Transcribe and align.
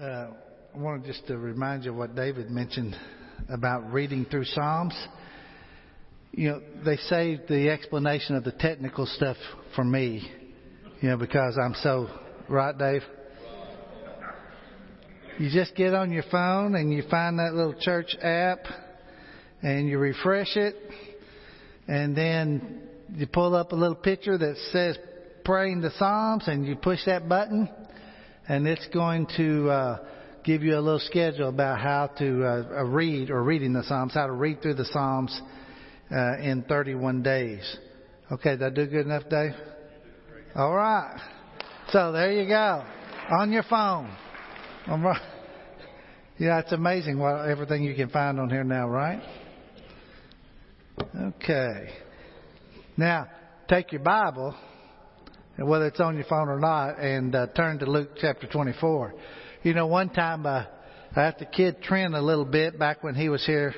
Uh, 0.00 0.28
I 0.74 0.78
wanted 0.78 1.04
just 1.04 1.26
to 1.26 1.36
remind 1.36 1.84
you 1.84 1.92
what 1.92 2.14
David 2.14 2.50
mentioned 2.50 2.96
about 3.50 3.92
reading 3.92 4.24
through 4.24 4.46
Psalms. 4.46 4.94
You 6.30 6.48
know, 6.48 6.62
they 6.82 6.96
saved 6.96 7.42
the 7.46 7.68
explanation 7.68 8.34
of 8.34 8.42
the 8.42 8.52
technical 8.52 9.04
stuff 9.04 9.36
for 9.76 9.84
me, 9.84 10.26
you 11.02 11.10
know, 11.10 11.18
because 11.18 11.58
I'm 11.62 11.74
so, 11.82 12.08
right, 12.48 12.76
Dave? 12.76 13.02
You 15.38 15.50
just 15.50 15.74
get 15.74 15.92
on 15.92 16.10
your 16.10 16.24
phone 16.30 16.74
and 16.74 16.90
you 16.90 17.02
find 17.10 17.38
that 17.38 17.52
little 17.52 17.74
church 17.78 18.16
app 18.22 18.60
and 19.60 19.86
you 19.88 19.98
refresh 19.98 20.56
it 20.56 20.74
and 21.86 22.16
then 22.16 22.80
you 23.14 23.26
pull 23.26 23.54
up 23.54 23.72
a 23.72 23.76
little 23.76 23.94
picture 23.94 24.38
that 24.38 24.56
says 24.72 24.96
praying 25.44 25.82
the 25.82 25.90
Psalms 25.98 26.44
and 26.46 26.66
you 26.66 26.76
push 26.76 27.00
that 27.04 27.28
button 27.28 27.68
and 28.48 28.66
it's 28.66 28.86
going 28.92 29.26
to 29.36 29.70
uh, 29.70 29.98
give 30.44 30.62
you 30.62 30.74
a 30.74 30.80
little 30.80 31.00
schedule 31.00 31.48
about 31.48 31.78
how 31.80 32.08
to 32.18 32.44
uh, 32.44 32.80
uh, 32.80 32.84
read 32.84 33.30
or 33.30 33.42
reading 33.42 33.72
the 33.72 33.84
Psalms, 33.84 34.14
how 34.14 34.26
to 34.26 34.32
read 34.32 34.60
through 34.62 34.74
the 34.74 34.84
Psalms 34.86 35.40
uh, 36.10 36.38
in 36.38 36.64
31 36.68 37.22
days. 37.22 37.76
Okay, 38.30 38.50
did 38.50 38.62
I 38.62 38.70
do 38.70 38.86
good 38.86 39.06
enough, 39.06 39.24
Dave? 39.28 39.52
All 40.54 40.74
right. 40.74 41.18
So 41.90 42.12
there 42.12 42.32
you 42.32 42.48
go, 42.48 42.84
on 43.30 43.52
your 43.52 43.62
phone. 43.64 44.10
Yeah, 46.38 46.58
it's 46.58 46.72
amazing 46.72 47.18
what 47.18 47.48
everything 47.48 47.84
you 47.84 47.94
can 47.94 48.08
find 48.08 48.40
on 48.40 48.50
here 48.50 48.64
now, 48.64 48.88
right? 48.88 49.22
Okay. 51.14 51.90
Now, 52.96 53.28
take 53.68 53.92
your 53.92 54.02
Bible 54.02 54.54
whether 55.66 55.86
it's 55.86 56.00
on 56.00 56.16
your 56.16 56.24
phone 56.24 56.48
or 56.48 56.58
not, 56.58 56.98
and 56.98 57.34
uh, 57.34 57.46
turn 57.56 57.78
to 57.78 57.86
Luke 57.86 58.10
chapter 58.20 58.46
24. 58.46 59.14
You 59.62 59.74
know, 59.74 59.86
one 59.86 60.10
time 60.10 60.46
uh, 60.46 60.64
I 61.14 61.22
asked 61.22 61.38
the 61.38 61.46
kid 61.46 61.82
Trent 61.82 62.14
a 62.14 62.20
little 62.20 62.44
bit 62.44 62.78
back 62.78 63.02
when 63.02 63.14
he 63.14 63.28
was 63.28 63.44
here 63.44 63.74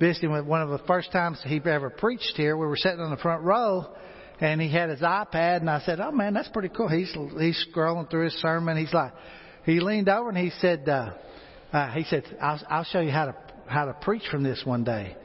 visiting 0.00 0.32
with 0.32 0.46
one 0.46 0.62
of 0.62 0.70
the 0.70 0.78
first 0.86 1.12
times 1.12 1.38
he 1.44 1.60
ever 1.64 1.90
preached 1.90 2.32
here. 2.36 2.56
We 2.56 2.66
were 2.66 2.76
sitting 2.76 3.00
on 3.00 3.10
the 3.10 3.18
front 3.18 3.42
row, 3.42 3.94
and 4.40 4.60
he 4.60 4.72
had 4.72 4.88
his 4.88 5.00
iPad, 5.00 5.58
and 5.58 5.70
I 5.70 5.80
said, 5.80 6.00
"Oh 6.00 6.10
man, 6.10 6.34
that's 6.34 6.48
pretty 6.48 6.70
cool." 6.70 6.88
He's 6.88 7.14
he's 7.38 7.66
scrolling 7.72 8.10
through 8.10 8.24
his 8.24 8.34
sermon. 8.34 8.76
He's 8.76 8.94
like, 8.94 9.12
he 9.64 9.80
leaned 9.80 10.08
over 10.08 10.30
and 10.30 10.38
he 10.38 10.50
said, 10.60 10.88
uh, 10.88 11.12
uh, 11.72 11.92
"He 11.92 12.04
said, 12.04 12.24
I'll, 12.40 12.60
I'll 12.68 12.84
show 12.84 13.00
you 13.00 13.10
how 13.10 13.26
to 13.26 13.34
how 13.66 13.84
to 13.84 13.92
preach 13.92 14.22
from 14.30 14.42
this 14.42 14.62
one 14.64 14.84
day." 14.84 15.16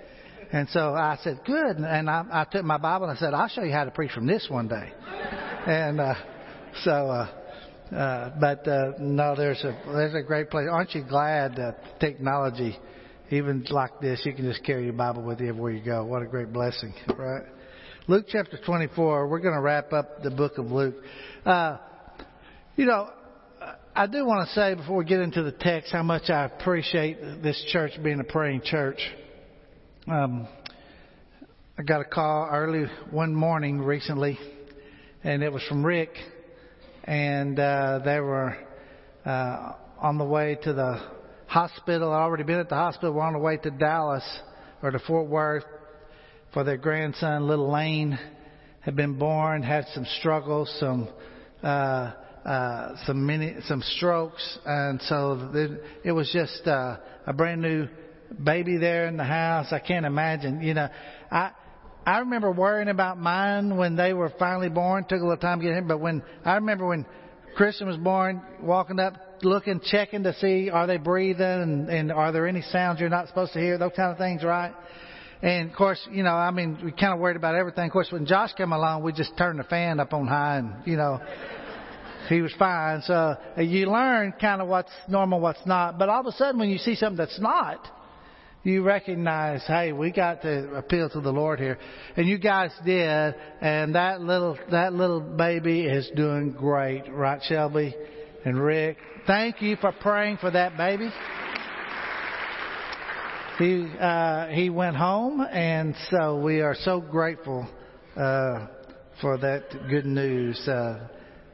And 0.52 0.70
so 0.70 0.94
I 0.94 1.18
said, 1.24 1.40
"Good." 1.46 1.78
And 1.78 2.10
I, 2.10 2.26
I 2.32 2.44
took 2.44 2.66
my 2.66 2.78
Bible 2.78 3.08
and 3.08 3.18
I 3.18 3.20
said, 3.20 3.34
"I'll 3.34 3.48
show 3.48 3.64
you 3.64 3.72
how 3.72 3.86
to 3.86 3.92
preach 3.92 4.12
from 4.12 4.28
this 4.28 4.48
one 4.50 4.68
day." 4.68 4.92
And 5.66 6.00
uh, 6.00 6.14
so, 6.84 6.92
uh, 6.92 7.96
uh, 7.96 8.32
but 8.40 8.68
uh, 8.68 8.92
no, 9.00 9.36
there's 9.36 9.64
a 9.64 9.78
there's 9.88 10.14
a 10.14 10.22
great 10.22 10.50
place. 10.50 10.68
Aren't 10.72 10.94
you 10.94 11.04
glad 11.04 11.56
that 11.56 12.00
technology, 12.00 12.78
even 13.32 13.66
like 13.70 14.00
this, 14.00 14.22
you 14.26 14.34
can 14.34 14.46
just 14.46 14.64
carry 14.64 14.84
your 14.84 14.94
Bible 14.94 15.24
with 15.24 15.40
you 15.40 15.50
everywhere 15.50 15.72
you 15.72 15.84
go? 15.84 16.06
What 16.06 16.22
a 16.22 16.28
great 16.28 16.54
blessing, 16.54 16.94
right? 17.18 17.44
Luke 18.08 18.26
chapter 18.30 18.60
24. 18.64 19.28
We're 19.28 19.40
going 19.40 19.56
to 19.56 19.62
wrap 19.62 19.92
up 19.92 20.22
the 20.22 20.30
book 20.30 20.60
of 20.60 20.72
Luke. 20.72 20.96
Uh, 21.44 21.78
you 22.76 22.86
know, 22.86 23.10
I 23.96 24.06
do 24.06 24.26
want 24.26 24.48
to 24.48 24.54
say 24.54 24.76
before 24.76 24.98
we 24.98 25.06
get 25.06 25.22
into 25.22 25.42
the 25.42 25.52
text 25.52 25.92
how 25.92 26.04
much 26.04 26.30
I 26.30 26.46
appreciate 26.46 27.42
this 27.42 27.64
church 27.72 27.92
being 28.04 28.20
a 28.20 28.24
praying 28.24 28.62
church. 28.64 29.00
Um, 30.08 30.48
I 31.78 31.82
got 31.82 32.02
a 32.02 32.06
call 32.06 32.48
early 32.52 32.86
one 33.10 33.34
morning 33.34 33.82
recently 33.82 34.38
and 35.26 35.42
it 35.42 35.52
was 35.52 35.64
from 35.64 35.84
Rick, 35.84 36.12
and 37.04 37.60
uh, 37.60 38.00
they 38.06 38.20
were 38.20 38.56
uh, 39.26 39.72
on 39.98 40.20
the 40.20 40.24
way 40.24 40.56
to 40.62 40.72
the 40.72 41.02
hospital. 41.48 42.12
I'd 42.14 42.22
already 42.22 42.44
been 42.44 42.60
at 42.60 42.70
the 42.70 42.76
hospital. 42.76 43.12
We're 43.12 43.24
on 43.24 43.34
the 43.34 43.40
way 43.40 43.58
to 43.58 43.72
Dallas 43.72 44.24
or 44.84 44.92
to 44.92 45.00
Fort 45.00 45.28
Worth 45.28 45.64
for 46.54 46.64
their 46.64 46.78
grandson, 46.78 47.48
little 47.48 47.72
Lane, 47.72 48.20
had 48.82 48.96
been 48.96 49.18
born, 49.18 49.64
had 49.64 49.88
some 49.96 50.06
struggles, 50.20 50.72
some 50.80 51.10
uh, 51.64 52.12
uh, 52.46 52.96
some 53.08 53.26
many 53.26 53.56
some 53.68 53.82
strokes, 53.82 54.60
and 54.64 55.02
so 55.02 55.50
it, 55.56 55.82
it 56.04 56.12
was 56.12 56.30
just 56.32 56.68
uh, 56.68 56.98
a 57.26 57.34
brand 57.34 57.64
new 57.64 57.88
baby 58.44 58.78
there 58.78 59.08
in 59.08 59.18
the 59.18 59.24
house. 59.24 59.68
I 59.72 59.80
can't 59.80 60.06
imagine, 60.06 60.62
you 60.62 60.76
know, 60.76 60.88
I 61.32 61.50
I 62.06 62.20
remember 62.20 62.52
worrying 62.52 62.88
about 62.88 63.18
mine 63.18 63.78
when 63.78 63.96
they 63.96 64.14
were 64.14 64.32
finally 64.38 64.70
born. 64.70 65.06
Took 65.06 65.20
a 65.20 65.24
little 65.24 65.38
time 65.38 65.60
to 65.60 65.66
get 65.66 65.76
him, 65.76 65.88
but 65.88 66.00
when 66.00 66.22
I 66.44 66.56
remember 66.56 66.88
when 66.88 67.06
Christian 67.56 67.88
was 67.88 67.98
born, 67.98 68.42
walking 68.62 69.00
up, 69.00 69.16
looking, 69.42 69.82
checking 69.84 70.24
to 70.24 70.34
see 70.36 70.70
are 70.70 70.86
they 70.86 70.98
breathing 70.98 71.42
and, 71.42 71.90
and 71.90 72.12
are 72.12 72.32
there 72.32 72.48
any 72.48 72.62
sounds 72.62 73.00
you're 73.00 73.10
not 73.10 73.28
supposed 73.28 73.54
to 73.54 73.60
hear, 73.60 73.78
those 73.78 73.94
kind 73.96 74.12
of 74.12 74.18
things, 74.18 74.44
right? 74.44 74.74
And 75.42 75.70
of 75.70 75.76
course, 75.76 76.00
you 76.12 76.24
know, 76.24 76.34
I 76.34 76.52
mean, 76.52 76.80
we 76.84 76.92
kind 76.92 77.14
of 77.14 77.20
worried 77.20 77.38
about 77.38 77.56
everything. 77.56 77.86
Of 77.86 77.92
course, 77.92 78.12
when 78.12 78.26
Josh 78.26 78.54
came 78.54 78.72
along, 78.72 79.04
we 79.04 79.12
just 79.12 79.38
turned 79.38 79.60
the 79.60 79.64
fan 79.64 80.00
up 80.00 80.14
on 80.14 80.28
high, 80.28 80.58
and 80.58 80.76
you 80.86 80.98
know, 80.98 81.20
he 82.30 82.42
was 82.42 82.54
fine. 82.58 83.02
So 83.02 83.14
uh, 83.58 83.62
you 83.62 83.88
learn 83.88 84.34
kind 84.40 84.62
of 84.62 84.68
what's 84.68 84.92
normal, 85.08 85.40
what's 85.40 85.66
not. 85.66 85.98
But 86.00 86.10
all 86.10 86.22
of 86.22 86.26
a 86.28 86.32
sudden, 86.32 86.60
when 86.60 86.70
you 86.70 86.78
see 86.78 86.96
something 86.96 87.18
that's 87.18 87.40
not, 87.40 87.88
you 88.66 88.82
recognize, 88.82 89.64
hey, 89.68 89.92
we 89.92 90.12
got 90.12 90.42
to 90.42 90.74
appeal 90.74 91.08
to 91.12 91.22
the 91.22 91.32
Lord 91.32 91.60
here. 91.60 91.78
And 92.18 92.28
you 92.28 92.40
guys 92.40 92.72
did, 92.84 93.36
and 93.62 93.94
that 93.94 94.22
little, 94.22 94.58
that 94.72 94.92
little 94.92 95.22
baby 95.22 95.86
is 95.86 96.10
doing 96.16 96.52
great, 96.52 97.04
right, 97.12 97.40
Shelby 97.44 97.96
and 98.44 98.60
Rick? 98.60 98.98
Thank 99.28 99.62
you 99.62 99.76
for 99.76 99.92
praying 99.92 100.38
for 100.38 100.50
that 100.50 100.78
baby. 100.78 101.12
He, 103.60 103.88
uh, 104.00 104.48
he 104.48 104.72
went 104.72 104.96
home, 104.96 105.42
and 105.42 105.96
so 106.10 106.42
we 106.42 106.62
are 106.62 106.76
so 106.76 107.00
grateful, 107.00 107.70
uh, 108.18 108.68
for 109.22 109.38
that 109.38 109.70
good 109.90 110.08
news, 110.08 110.60
uh, 110.68 111.08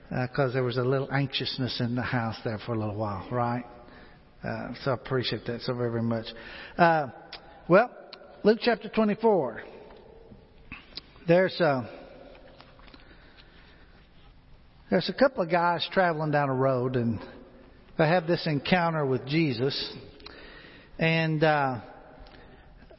because 0.09 0.51
uh, 0.51 0.53
there 0.53 0.63
was 0.63 0.78
a 0.78 0.83
little 0.83 1.11
anxiousness 1.11 1.79
in 1.81 1.93
the 1.93 2.01
house 2.01 2.38
there 2.45 2.57
for 2.66 2.73
a 2.73 2.79
little 2.79 2.95
while, 2.95 3.28
right? 3.29 3.66
Uh, 4.44 4.74
so 4.84 4.91
I 4.91 4.94
appreciate 4.96 5.46
that 5.46 5.62
so 5.62 5.74
very, 5.74 5.91
very 5.91 6.03
much. 6.03 6.25
Uh, 6.78 7.07
well, 7.68 7.91
Luke 8.44 8.59
chapter 8.62 8.90
24. 8.90 9.62
There's 11.28 11.56
a, 11.59 11.66
uh, 11.66 11.88
there's 14.90 15.09
a 15.09 15.13
couple 15.13 15.44
of 15.44 15.52
guys 15.52 15.88
traveling 15.91 16.31
down 16.31 16.50
a 16.50 16.53
road 16.53 16.96
and 16.96 17.19
they 17.97 18.07
have 18.07 18.25
this 18.25 18.46
encounter 18.47 19.06
with 19.06 19.25
Jesus. 19.28 19.94
And 20.97 21.44
uh, 21.44 21.78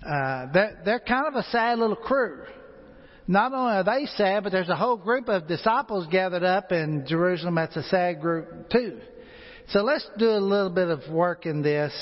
uh, 0.08 0.46
they're, 0.52 0.80
they're 0.84 1.00
kind 1.00 1.26
of 1.26 1.34
a 1.34 1.42
sad 1.50 1.78
little 1.78 1.96
crew. 1.96 2.44
Not 3.26 3.52
only 3.52 3.72
are 3.74 3.84
they 3.84 4.06
sad, 4.16 4.44
but 4.44 4.52
there's 4.52 4.68
a 4.68 4.76
whole 4.76 4.96
group 4.96 5.28
of 5.28 5.48
disciples 5.48 6.06
gathered 6.10 6.44
up 6.44 6.70
in 6.70 7.04
Jerusalem 7.06 7.56
that's 7.56 7.76
a 7.76 7.82
sad 7.84 8.20
group 8.20 8.70
too. 8.70 9.00
So 9.68 9.82
let's 9.82 10.06
do 10.18 10.28
a 10.28 10.38
little 10.38 10.70
bit 10.70 10.88
of 10.88 11.08
work 11.10 11.46
in 11.46 11.62
this 11.62 11.92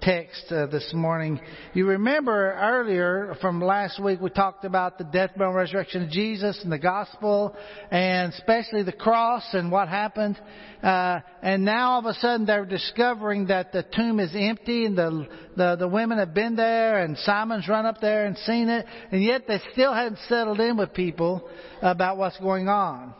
text 0.00 0.52
uh, 0.52 0.66
this 0.66 0.92
morning. 0.94 1.40
You 1.74 1.88
remember 1.88 2.52
earlier 2.52 3.34
from 3.40 3.60
last 3.60 4.00
week 4.00 4.20
we 4.20 4.30
talked 4.30 4.64
about 4.64 4.98
the 4.98 5.04
death, 5.04 5.30
burial, 5.34 5.50
and 5.50 5.56
resurrection 5.56 6.04
of 6.04 6.10
Jesus 6.10 6.60
and 6.62 6.70
the 6.70 6.78
gospel, 6.78 7.56
and 7.90 8.32
especially 8.32 8.84
the 8.84 8.92
cross 8.92 9.42
and 9.52 9.72
what 9.72 9.88
happened. 9.88 10.38
Uh, 10.82 11.20
and 11.42 11.64
now 11.64 11.92
all 11.92 11.98
of 12.00 12.04
a 12.04 12.14
sudden 12.14 12.46
they're 12.46 12.64
discovering 12.64 13.46
that 13.46 13.72
the 13.72 13.84
tomb 13.96 14.20
is 14.20 14.30
empty, 14.36 14.84
and 14.84 14.96
the, 14.96 15.26
the 15.56 15.76
the 15.76 15.88
women 15.88 16.18
have 16.18 16.34
been 16.34 16.54
there, 16.54 17.02
and 17.02 17.18
Simon's 17.18 17.66
run 17.66 17.86
up 17.86 18.00
there 18.00 18.26
and 18.26 18.36
seen 18.38 18.68
it, 18.68 18.86
and 19.10 19.24
yet 19.24 19.48
they 19.48 19.60
still 19.72 19.92
hadn't 19.92 20.18
settled 20.28 20.60
in 20.60 20.76
with 20.76 20.92
people 20.94 21.48
about 21.82 22.16
what's 22.16 22.38
going 22.38 22.68
on. 22.68 23.14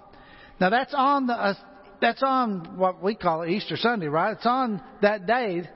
Now 0.60 0.70
that's 0.70 0.94
on 0.94 1.26
the 1.26 1.34
uh, 1.34 1.54
that's 2.00 2.22
on 2.22 2.76
what 2.78 3.02
we 3.02 3.14
call 3.14 3.44
Easter 3.44 3.76
Sunday, 3.76 4.06
right? 4.06 4.36
It's 4.36 4.46
on 4.46 4.82
that 5.02 5.26
day, 5.26 5.68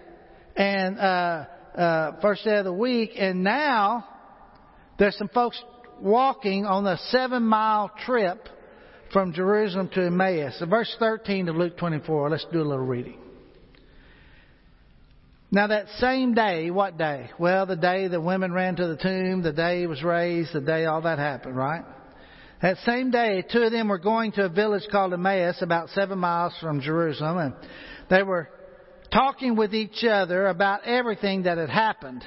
and 0.57 0.99
uh, 0.99 1.45
uh, 1.77 2.21
first 2.21 2.45
day 2.45 2.57
of 2.59 2.65
the 2.65 2.73
week. 2.73 3.13
And 3.17 3.43
now 3.43 4.07
there's 4.99 5.17
some 5.17 5.29
folks 5.29 5.61
walking 6.01 6.65
on 6.67 6.87
a 6.87 6.97
seven 7.11 7.43
mile 7.43 7.91
trip 8.05 8.49
from 9.13 9.33
Jerusalem 9.33 9.89
to 9.95 10.07
Emmaus. 10.07 10.57
So 10.59 10.67
verse 10.67 10.95
13 10.99 11.49
of 11.49 11.57
Luke 11.57 11.77
24. 11.77 12.31
Let's 12.31 12.47
do 12.53 12.61
a 12.61 12.63
little 12.63 12.79
reading. 12.85 13.19
Now 15.51 15.67
that 15.67 15.89
same 15.99 16.33
day, 16.33 16.71
what 16.71 16.97
day? 16.97 17.31
Well, 17.39 17.67
the 17.67 17.77
day 17.77 18.09
the 18.09 18.21
women 18.21 18.53
ran 18.53 18.77
to 18.77 18.87
the 18.89 18.97
tomb, 18.97 19.43
the 19.43 19.53
day 19.53 19.81
he 19.81 19.87
was 19.87 20.03
raised, 20.03 20.55
the 20.55 20.63
day 20.63 20.87
all 20.87 21.03
that 21.03 21.19
happened, 21.19 21.57
right? 21.57 21.85
That 22.63 22.77
same 22.87 23.11
day, 23.11 23.43
two 23.43 23.63
of 23.63 23.73
them 23.73 23.89
were 23.89 23.99
going 23.99 24.31
to 24.33 24.45
a 24.45 24.49
village 24.49 24.87
called 24.91 25.13
Emmaus, 25.13 25.61
about 25.63 25.89
seven 25.91 26.21
miles 26.21 26.55
from 26.61 26.81
Jerusalem, 26.81 27.39
and 27.39 27.55
they 28.09 28.23
were 28.23 28.49
talking 29.13 29.57
with 29.57 29.75
each 29.75 30.05
other 30.05 30.47
about 30.47 30.85
everything 30.85 31.43
that 31.43 31.59
had 31.59 31.71
happened. 31.71 32.25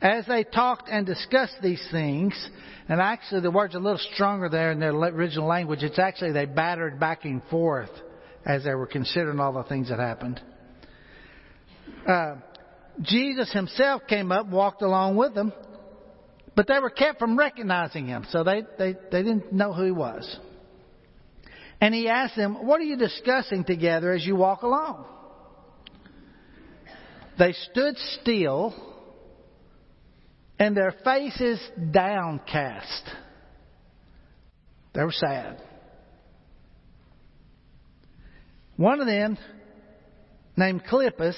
As 0.00 0.24
they 0.26 0.42
talked 0.42 0.88
and 0.88 1.04
discussed 1.04 1.56
these 1.62 1.86
things, 1.90 2.32
and 2.88 2.98
actually 2.98 3.42
the 3.42 3.50
word's 3.50 3.74
are 3.74 3.78
a 3.78 3.82
little 3.82 4.00
stronger 4.14 4.48
there 4.48 4.72
in 4.72 4.80
their 4.80 4.92
original 4.92 5.46
language, 5.46 5.82
it's 5.82 5.98
actually 5.98 6.32
they 6.32 6.46
battered 6.46 6.98
back 6.98 7.26
and 7.26 7.42
forth 7.50 7.90
as 8.46 8.64
they 8.64 8.74
were 8.74 8.86
considering 8.86 9.38
all 9.38 9.52
the 9.52 9.64
things 9.64 9.90
that 9.90 9.98
happened. 9.98 10.40
Uh, 12.08 12.36
Jesus 13.02 13.52
himself 13.52 14.00
came 14.08 14.32
up, 14.32 14.46
walked 14.46 14.80
along 14.80 15.16
with 15.16 15.34
them, 15.34 15.52
but 16.56 16.66
they 16.66 16.78
were 16.78 16.90
kept 16.90 17.18
from 17.18 17.38
recognizing 17.38 18.06
him, 18.06 18.26
so 18.30 18.44
they, 18.44 18.62
they, 18.78 18.94
they 19.10 19.22
didn't 19.22 19.52
know 19.52 19.72
who 19.72 19.84
he 19.84 19.90
was. 19.90 20.38
And 21.80 21.94
he 21.94 22.08
asked 22.08 22.36
them, 22.36 22.66
What 22.66 22.80
are 22.80 22.84
you 22.84 22.96
discussing 22.96 23.64
together 23.64 24.12
as 24.12 24.24
you 24.24 24.36
walk 24.36 24.62
along? 24.62 25.06
They 27.38 27.52
stood 27.70 27.96
still 28.20 28.74
and 30.58 30.76
their 30.76 30.94
faces 31.02 31.58
downcast. 31.90 33.10
They 34.92 35.02
were 35.02 35.12
sad. 35.12 35.62
One 38.76 39.00
of 39.00 39.06
them, 39.06 39.38
named 40.56 40.82
Cleopas, 40.84 41.36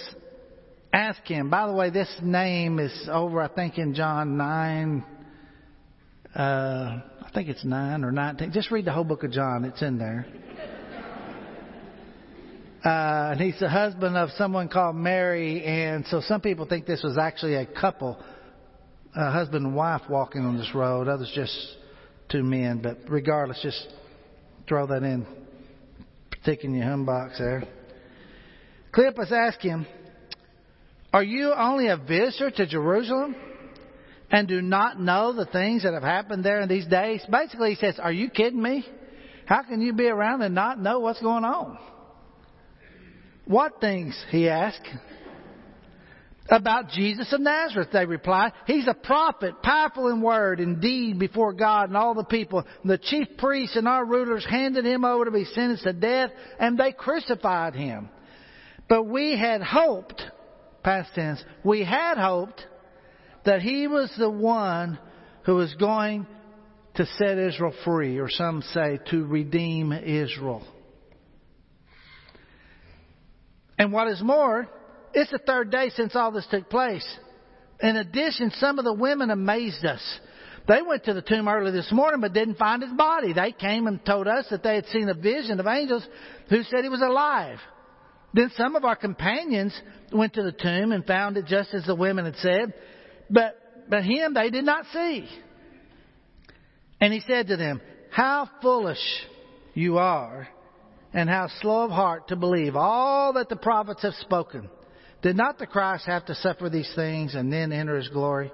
asked 0.93 1.27
him, 1.27 1.49
by 1.49 1.67
the 1.67 1.73
way, 1.73 1.91
this 1.91 2.12
name 2.23 2.79
is 2.79 3.09
over, 3.11 3.41
I 3.41 3.49
think, 3.49 3.79
in 3.79 3.94
John 3.94 4.37
9, 4.37 5.05
uh, 6.35 6.39
I 6.39 7.31
think 7.35 7.49
it's 7.49 7.65
9 7.65 8.05
or 8.05 8.12
19. 8.12 8.53
Just 8.53 8.71
read 8.71 8.85
the 8.85 8.93
whole 8.93 9.05
book 9.05 9.25
of 9.25 9.33
John, 9.33 9.65
it's 9.65 9.83
in 9.83 9.99
there. 9.99 10.27
Uh, 12.85 13.31
and 13.31 13.41
he's 13.41 13.59
the 13.61 13.69
husband 13.69 14.17
of 14.17 14.31
someone 14.31 14.69
called 14.69 14.97
Mary, 14.97 15.65
and 15.65 16.05
so 16.06 16.21
some 16.21 16.41
people 16.41 16.67
think 16.67 16.85
this 16.85 17.03
was 17.05 17.17
actually 17.17 17.55
a 17.55 17.65
couple, 17.65 18.19
a 19.15 19.31
husband 19.31 19.65
and 19.65 19.77
wife 19.77 20.03
walking 20.11 20.44
on 20.44 20.59
this 20.59 20.75
road. 20.75 21.06
Others 21.06 21.31
just 21.33 21.56
two 22.29 22.43
men, 22.43 22.81
but 22.83 22.99
regardless, 23.09 23.61
just 23.62 23.87
throw 24.69 24.89
that 24.89 25.05
in, 25.05 25.25
stick 26.43 26.65
in 26.65 26.75
your 26.75 26.85
hum 26.85 27.06
box 27.06 27.39
there. 27.39 27.62
Cleopas 28.93 29.31
asked 29.31 29.62
him, 29.62 29.87
"Are 31.12 31.23
you 31.23 31.53
only 31.53 31.88
a 31.88 31.97
visitor 31.97 32.50
to 32.50 32.67
Jerusalem?" 32.67 33.37
And 34.32 34.49
do 34.49 34.62
not 34.62 34.99
know 34.99 35.35
the 35.35 35.44
things 35.44 35.82
that 35.82 35.93
have 35.93 36.03
happened 36.03 36.43
there 36.43 36.62
in 36.62 36.69
these 36.69 36.87
days? 36.87 37.23
Basically, 37.31 37.75
he 37.75 37.76
says, 37.76 37.99
Are 37.99 38.11
you 38.11 38.31
kidding 38.31 38.62
me? 38.62 38.85
How 39.44 39.62
can 39.62 39.82
you 39.82 39.93
be 39.93 40.06
around 40.06 40.41
and 40.41 40.55
not 40.55 40.81
know 40.81 41.00
what's 41.00 41.20
going 41.20 41.44
on? 41.44 41.79
What 43.44 43.81
things? 43.81 44.19
He 44.31 44.49
asked. 44.49 44.88
About 46.49 46.88
Jesus 46.88 47.32
of 47.32 47.41
Nazareth, 47.41 47.88
they 47.93 48.06
replied. 48.06 48.53
He's 48.67 48.88
a 48.88 48.94
prophet, 48.94 49.62
powerful 49.62 50.08
in 50.08 50.23
word 50.23 50.61
and 50.61 50.81
deed 50.81 51.19
before 51.19 51.53
God 51.53 51.88
and 51.88 51.97
all 51.97 52.15
the 52.15 52.25
people. 52.25 52.65
The 52.85 52.99
chief 52.99 53.29
priests 53.38 53.76
and 53.76 53.87
our 53.87 54.05
rulers 54.05 54.44
handed 54.49 54.85
him 54.85 55.05
over 55.05 55.26
to 55.26 55.31
be 55.31 55.44
sentenced 55.44 55.85
to 55.85 55.93
death, 55.93 56.31
and 56.58 56.79
they 56.79 56.93
crucified 56.93 57.75
him. 57.75 58.08
But 58.88 59.05
we 59.05 59.38
had 59.38 59.62
hoped, 59.62 60.20
past 60.82 61.14
tense, 61.14 61.43
we 61.64 61.84
had 61.84 62.19
hoped 62.19 62.64
that 63.44 63.62
he 63.62 63.87
was 63.87 64.12
the 64.19 64.31
one 64.31 64.99
who 65.44 65.56
was 65.56 65.75
going 65.75 66.26
to 66.94 67.06
set 67.06 67.38
Israel 67.38 67.73
free, 67.84 68.19
or 68.19 68.29
some 68.29 68.62
say 68.62 68.99
to 69.11 69.25
redeem 69.25 69.93
Israel. 69.93 70.62
And 73.79 73.93
what 73.93 74.08
is 74.08 74.23
more, 74.23 74.69
it's 75.14 75.31
the 75.31 75.38
third 75.38 75.70
day 75.70 75.90
since 75.90 76.14
all 76.14 76.31
this 76.31 76.46
took 76.50 76.69
place. 76.69 77.06
In 77.81 77.96
addition, 77.96 78.52
some 78.58 78.79
of 78.79 78.84
the 78.84 78.93
women 78.93 79.31
amazed 79.31 79.84
us. 79.84 80.02
They 80.69 80.82
went 80.82 81.05
to 81.05 81.14
the 81.14 81.23
tomb 81.23 81.49
early 81.49 81.73
this 81.73 81.90
morning 81.90 82.20
but 82.20 82.32
didn't 82.32 82.58
find 82.58 82.82
his 82.82 82.93
body. 82.93 83.32
They 83.32 83.50
came 83.50 83.88
and 83.88 84.05
told 84.05 84.29
us 84.29 84.46
that 84.50 84.62
they 84.62 84.76
had 84.76 84.87
seen 84.87 85.08
a 85.08 85.14
vision 85.14 85.58
of 85.58 85.67
angels 85.67 86.06
who 86.49 86.62
said 86.62 86.84
he 86.84 86.88
was 86.88 87.02
alive. 87.02 87.58
Then 88.34 88.50
some 88.56 88.76
of 88.76 88.84
our 88.84 88.96
companions 88.96 89.79
went 90.12 90.34
to 90.34 90.43
the 90.43 90.52
tomb 90.52 90.93
and 90.93 91.05
found 91.05 91.37
it 91.37 91.46
just 91.46 91.75
as 91.75 91.84
the 91.84 91.94
women 91.94 92.25
had 92.25 92.37
said, 92.37 92.75
but, 93.29 93.56
but 93.88 94.05
him 94.05 94.34
they 94.34 94.50
did 94.50 94.64
not 94.64 94.87
see. 94.93 95.29
And 97.00 97.12
he 97.12 97.20
said 97.20 97.49
to 97.49 97.56
them, 97.56 97.81
How 98.11 98.49
foolish 98.62 98.99
you 99.75 99.99
are 99.99 100.49
and 101.12 101.29
how 101.29 101.49
slow 101.61 101.84
of 101.84 101.90
heart 101.90 102.29
to 102.29 102.37
believe 102.37 102.76
all 102.76 103.34
that 103.34 103.49
the 103.49 103.56
prophets 103.56 104.02
have 104.02 104.14
spoken. 104.14 104.70
Did 105.20 105.37
not 105.37 105.58
the 105.58 105.67
Christ 105.67 106.06
have 106.06 106.26
to 106.26 106.34
suffer 106.34 106.69
these 106.69 106.90
things 106.94 107.34
and 107.34 107.52
then 107.52 107.70
enter 107.73 107.96
his 107.96 108.08
glory? 108.08 108.50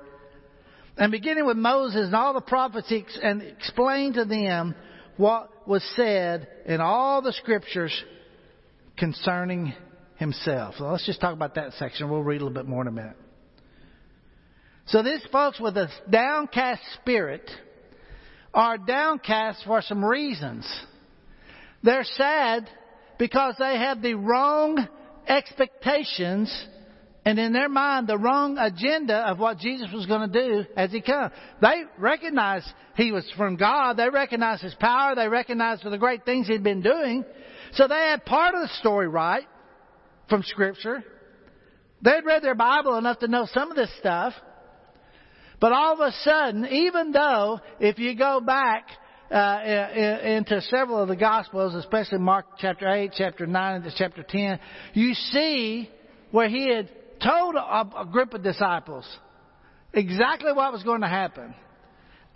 And 0.96 1.12
beginning 1.12 1.46
with 1.46 1.56
Moses 1.56 2.06
and 2.06 2.14
all 2.14 2.34
the 2.34 2.40
prophets, 2.40 2.92
and 3.22 3.42
explained 3.42 4.14
to 4.14 4.25
them 4.25 4.75
what 5.16 5.69
was 5.69 5.84
said 5.94 6.48
in 6.66 6.80
all 6.80 7.22
the 7.22 7.32
scriptures 7.32 7.92
concerning 8.98 9.74
himself. 10.16 10.74
Let's 10.80 11.06
just 11.06 11.20
talk 11.20 11.32
about 11.32 11.54
that 11.54 11.72
section. 11.74 12.10
We'll 12.10 12.22
read 12.22 12.40
a 12.40 12.44
little 12.44 12.54
bit 12.54 12.66
more 12.66 12.82
in 12.82 12.88
a 12.88 12.92
minute. 12.92 13.16
So 14.86 15.02
these 15.02 15.24
folks 15.30 15.60
with 15.60 15.76
a 15.76 15.88
downcast 16.10 16.82
spirit 16.94 17.48
are 18.54 18.78
downcast 18.78 19.62
for 19.66 19.82
some 19.82 20.04
reasons. 20.04 20.66
They're 21.82 22.04
sad 22.04 22.68
because 23.18 23.54
they 23.58 23.76
have 23.76 24.02
the 24.02 24.14
wrong 24.14 24.88
expectations 25.26 26.66
and 27.24 27.38
in 27.38 27.52
their 27.52 27.68
mind 27.68 28.06
the 28.06 28.16
wrong 28.16 28.56
agenda 28.56 29.16
of 29.16 29.38
what 29.38 29.58
Jesus 29.58 29.88
was 29.92 30.06
going 30.06 30.32
to 30.32 30.48
do 30.48 30.64
as 30.76 30.90
he 30.90 31.02
come. 31.02 31.30
They 31.60 31.82
recognized 31.98 32.66
he 32.96 33.12
was 33.12 33.30
from 33.36 33.56
God. 33.56 33.98
They 33.98 34.08
recognized 34.08 34.62
his 34.62 34.74
power. 34.74 35.14
They 35.14 35.28
recognized 35.28 35.84
the 35.84 35.98
great 35.98 36.24
things 36.24 36.48
he'd 36.48 36.64
been 36.64 36.80
doing. 36.80 37.24
So 37.72 37.88
they 37.88 37.94
had 37.94 38.24
part 38.24 38.54
of 38.54 38.62
the 38.62 38.74
story 38.80 39.08
right 39.08 39.46
from 40.28 40.42
Scripture. 40.42 41.02
They'd 42.02 42.24
read 42.24 42.42
their 42.42 42.54
Bible 42.54 42.96
enough 42.96 43.18
to 43.20 43.28
know 43.28 43.46
some 43.52 43.70
of 43.70 43.76
this 43.76 43.90
stuff. 43.98 44.34
But 45.60 45.72
all 45.72 45.94
of 45.94 46.00
a 46.00 46.12
sudden, 46.22 46.66
even 46.66 47.10
though 47.10 47.60
if 47.80 47.98
you 47.98 48.14
go 48.14 48.40
back 48.40 48.88
uh, 49.30 49.60
into 50.24 50.60
several 50.62 51.02
of 51.02 51.08
the 51.08 51.16
Gospels, 51.16 51.74
especially 51.74 52.18
Mark 52.18 52.46
chapter 52.58 52.88
8, 52.88 53.12
chapter 53.16 53.46
9, 53.46 53.82
and 53.82 53.94
chapter 53.96 54.22
10, 54.22 54.60
you 54.94 55.14
see 55.14 55.90
where 56.30 56.48
he 56.48 56.72
had 56.72 56.88
told 57.20 57.56
a, 57.56 58.00
a 58.00 58.06
group 58.10 58.34
of 58.34 58.42
disciples 58.42 59.04
exactly 59.92 60.52
what 60.52 60.72
was 60.72 60.82
going 60.84 61.00
to 61.00 61.08
happen. 61.08 61.54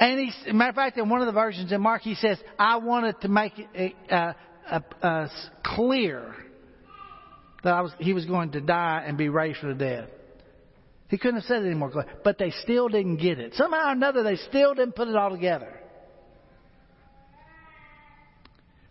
And 0.00 0.19
he, 0.19 0.52
matter 0.52 0.70
of 0.70 0.75
fact, 0.75 0.99
in 0.99 1.08
one 1.08 1.20
of 1.20 1.26
the 1.26 1.32
versions 1.32 1.70
in 1.70 1.81
Mark, 1.81 2.02
he 2.02 2.17
says, 2.17 2.38
I 2.58 2.76
wanted 2.79 3.20
to 3.20 3.29
make 3.29 3.52
it 3.56 3.94
uh, 4.11 4.32
clear 5.62 6.35
that 7.64 7.81
was, 7.81 7.93
he 7.99 8.12
was 8.12 8.26
going 8.26 8.53
to 8.53 8.61
die 8.61 9.05
and 9.06 9.17
be 9.17 9.29
raised 9.29 9.61
from 9.61 9.70
the 9.70 9.75
dead. 9.75 10.10
He 11.08 11.19
couldn't 11.19 11.41
have 11.41 11.44
said 11.44 11.63
it 11.63 11.67
any 11.67 11.75
more 11.75 11.91
clear, 11.91 12.06
but 12.25 12.39
they 12.39 12.51
still 12.63 12.89
didn't 12.89 13.19
get 13.19 13.39
it. 13.39 13.55
Somehow 13.55 13.89
or 13.89 13.93
another, 13.93 14.22
they 14.22 14.37
still 14.37 14.75
didn't 14.75 14.94
put 14.96 15.08
it 15.08 15.17
all 15.17 15.31
together. 15.31 15.79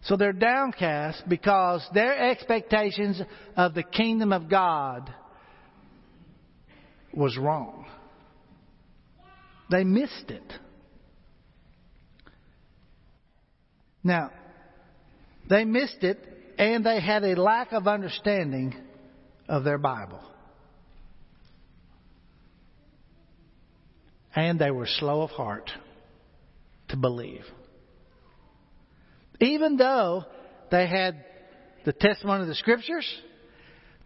So 0.04 0.18
they're 0.18 0.34
downcast 0.34 1.24
because 1.28 1.86
their 1.94 2.32
expectations 2.32 3.22
of 3.56 3.74
the 3.74 3.84
kingdom 3.84 4.34
of 4.34 4.50
God 4.50 5.14
was 7.14 7.38
wrong. 7.38 7.86
They 9.70 9.84
missed 9.84 10.30
it. 10.30 10.54
Now, 14.04 14.32
they 15.52 15.66
missed 15.66 16.02
it 16.02 16.18
and 16.58 16.86
they 16.86 17.02
had 17.02 17.26
a 17.26 17.36
lack 17.36 17.74
of 17.74 17.86
understanding 17.86 18.74
of 19.50 19.66
their 19.66 19.78
Bible. 19.78 20.22
And 24.34 24.58
they 24.58 24.72
were 24.72 24.88
slow 24.88 25.24
of 25.24 25.32
heart 25.32 25.70
to 26.88 26.96
believe. 26.96 27.44
Even 29.42 29.76
though 29.76 30.24
they 30.72 30.88
had 30.88 31.26
the 31.84 31.92
testimony 31.92 32.44
of 32.44 32.48
the 32.48 32.56
scriptures, 32.56 33.06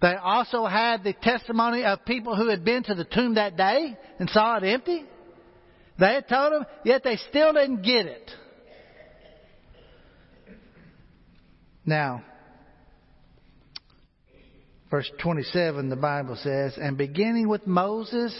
they 0.02 0.16
also 0.16 0.66
had 0.66 1.04
the 1.04 1.14
testimony 1.14 1.84
of 1.84 2.06
people 2.06 2.36
who 2.36 2.50
had 2.50 2.66
been 2.66 2.82
to 2.84 2.96
the 2.96 3.06
tomb 3.06 3.36
that 3.36 3.56
day 3.56 3.96
and 4.18 4.28
saw 4.32 4.58
it 4.58 4.64
empty. 4.64 5.04
They 6.00 6.16
had 6.16 6.28
told 6.28 6.54
them, 6.54 6.66
yet 6.84 7.04
they 7.04 7.18
still 7.30 7.54
didn't 7.54 7.84
get 7.84 8.08
it. 8.08 8.32
Now, 11.86 12.24
verse 14.90 15.10
27, 15.22 15.90
the 15.90 15.96
Bible 15.96 16.36
says, 16.36 16.78
And 16.78 16.98
beginning 16.98 17.48
with 17.48 17.68
Moses 17.68 18.36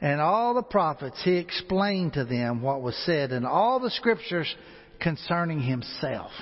and 0.00 0.20
all 0.20 0.54
the 0.54 0.62
prophets, 0.62 1.20
he 1.22 1.36
explained 1.36 2.14
to 2.14 2.24
them 2.24 2.62
what 2.62 2.82
was 2.82 2.96
said 3.06 3.32
in 3.32 3.44
all 3.44 3.78
the 3.78 3.90
scriptures 3.90 4.52
concerning 5.00 5.60
himself. 5.60 6.32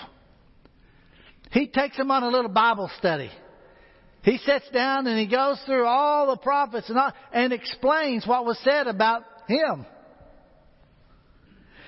He 1.52 1.66
takes 1.66 1.96
them 1.96 2.10
on 2.10 2.22
a 2.22 2.28
little 2.28 2.50
Bible 2.50 2.90
study. 2.98 3.30
He 4.22 4.38
sits 4.38 4.68
down 4.70 5.06
and 5.06 5.18
he 5.18 5.26
goes 5.26 5.60
through 5.66 5.86
all 5.86 6.28
the 6.28 6.36
prophets 6.38 6.88
and, 6.88 6.98
all, 6.98 7.12
and 7.32 7.52
explains 7.52 8.26
what 8.26 8.44
was 8.44 8.58
said 8.64 8.88
about 8.88 9.22
him. 9.46 9.86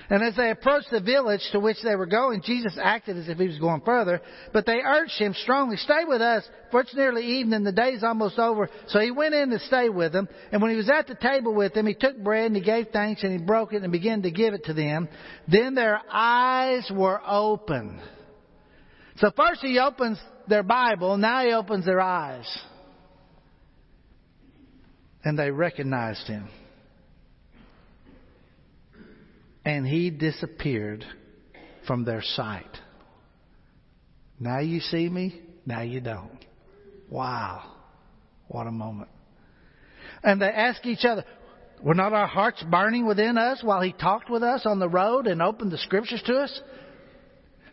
And 0.09 0.23
as 0.23 0.35
they 0.35 0.49
approached 0.49 0.89
the 0.89 1.01
village 1.01 1.47
to 1.51 1.59
which 1.59 1.77
they 1.83 1.95
were 1.95 2.07
going, 2.07 2.41
Jesus 2.41 2.75
acted 2.81 3.15
as 3.17 3.29
if 3.29 3.37
he 3.37 3.47
was 3.47 3.59
going 3.59 3.81
further, 3.81 4.21
but 4.51 4.65
they 4.65 4.79
urged 4.83 5.19
him 5.19 5.35
strongly, 5.35 5.77
stay 5.77 6.03
with 6.07 6.19
us, 6.19 6.43
for 6.71 6.81
it's 6.81 6.95
nearly 6.95 7.23
evening, 7.23 7.63
the 7.63 7.71
day's 7.71 8.03
almost 8.03 8.39
over. 8.39 8.71
So 8.87 8.99
he 8.99 9.11
went 9.11 9.35
in 9.35 9.51
to 9.51 9.59
stay 9.59 9.87
with 9.87 10.11
them, 10.11 10.27
and 10.51 10.63
when 10.63 10.71
he 10.71 10.77
was 10.77 10.89
at 10.89 11.05
the 11.05 11.13
table 11.13 11.53
with 11.53 11.75
them, 11.75 11.85
he 11.85 11.93
took 11.93 12.17
bread 12.17 12.47
and 12.47 12.55
he 12.55 12.63
gave 12.63 12.87
thanks 12.91 13.21
and 13.21 13.39
he 13.39 13.45
broke 13.45 13.71
it 13.71 13.83
and 13.83 13.91
began 13.91 14.23
to 14.23 14.31
give 14.31 14.55
it 14.55 14.65
to 14.65 14.73
them. 14.73 15.07
Then 15.47 15.75
their 15.75 16.01
eyes 16.11 16.89
were 16.91 17.21
open. 17.25 18.01
So 19.17 19.31
first 19.35 19.61
he 19.61 19.77
opens 19.77 20.17
their 20.47 20.63
Bible, 20.63 21.17
now 21.17 21.45
he 21.45 21.53
opens 21.53 21.85
their 21.85 22.01
eyes. 22.01 22.47
And 25.23 25.37
they 25.37 25.51
recognized 25.51 26.25
him. 26.25 26.49
And 29.69 29.85
he 29.85 30.09
disappeared 30.09 31.05
from 31.85 32.03
their 32.03 32.23
sight. 32.23 32.75
Now 34.39 34.61
you 34.61 34.79
see 34.79 35.07
me, 35.07 35.39
now 35.63 35.81
you 35.81 36.01
don't. 36.01 36.43
Wow. 37.07 37.75
What 38.47 38.65
a 38.65 38.71
moment. 38.71 39.09
And 40.23 40.41
they 40.41 40.47
ask 40.47 40.83
each 40.87 41.05
other, 41.05 41.23
were 41.83 41.93
not 41.93 42.13
our 42.13 42.25
hearts 42.25 42.63
burning 42.63 43.05
within 43.05 43.37
us 43.37 43.61
while 43.63 43.81
he 43.81 43.93
talked 43.93 44.27
with 44.27 44.41
us 44.41 44.65
on 44.65 44.79
the 44.79 44.89
road 44.89 45.27
and 45.27 45.39
opened 45.39 45.71
the 45.71 45.77
scriptures 45.77 46.23
to 46.25 46.37
us? 46.37 46.61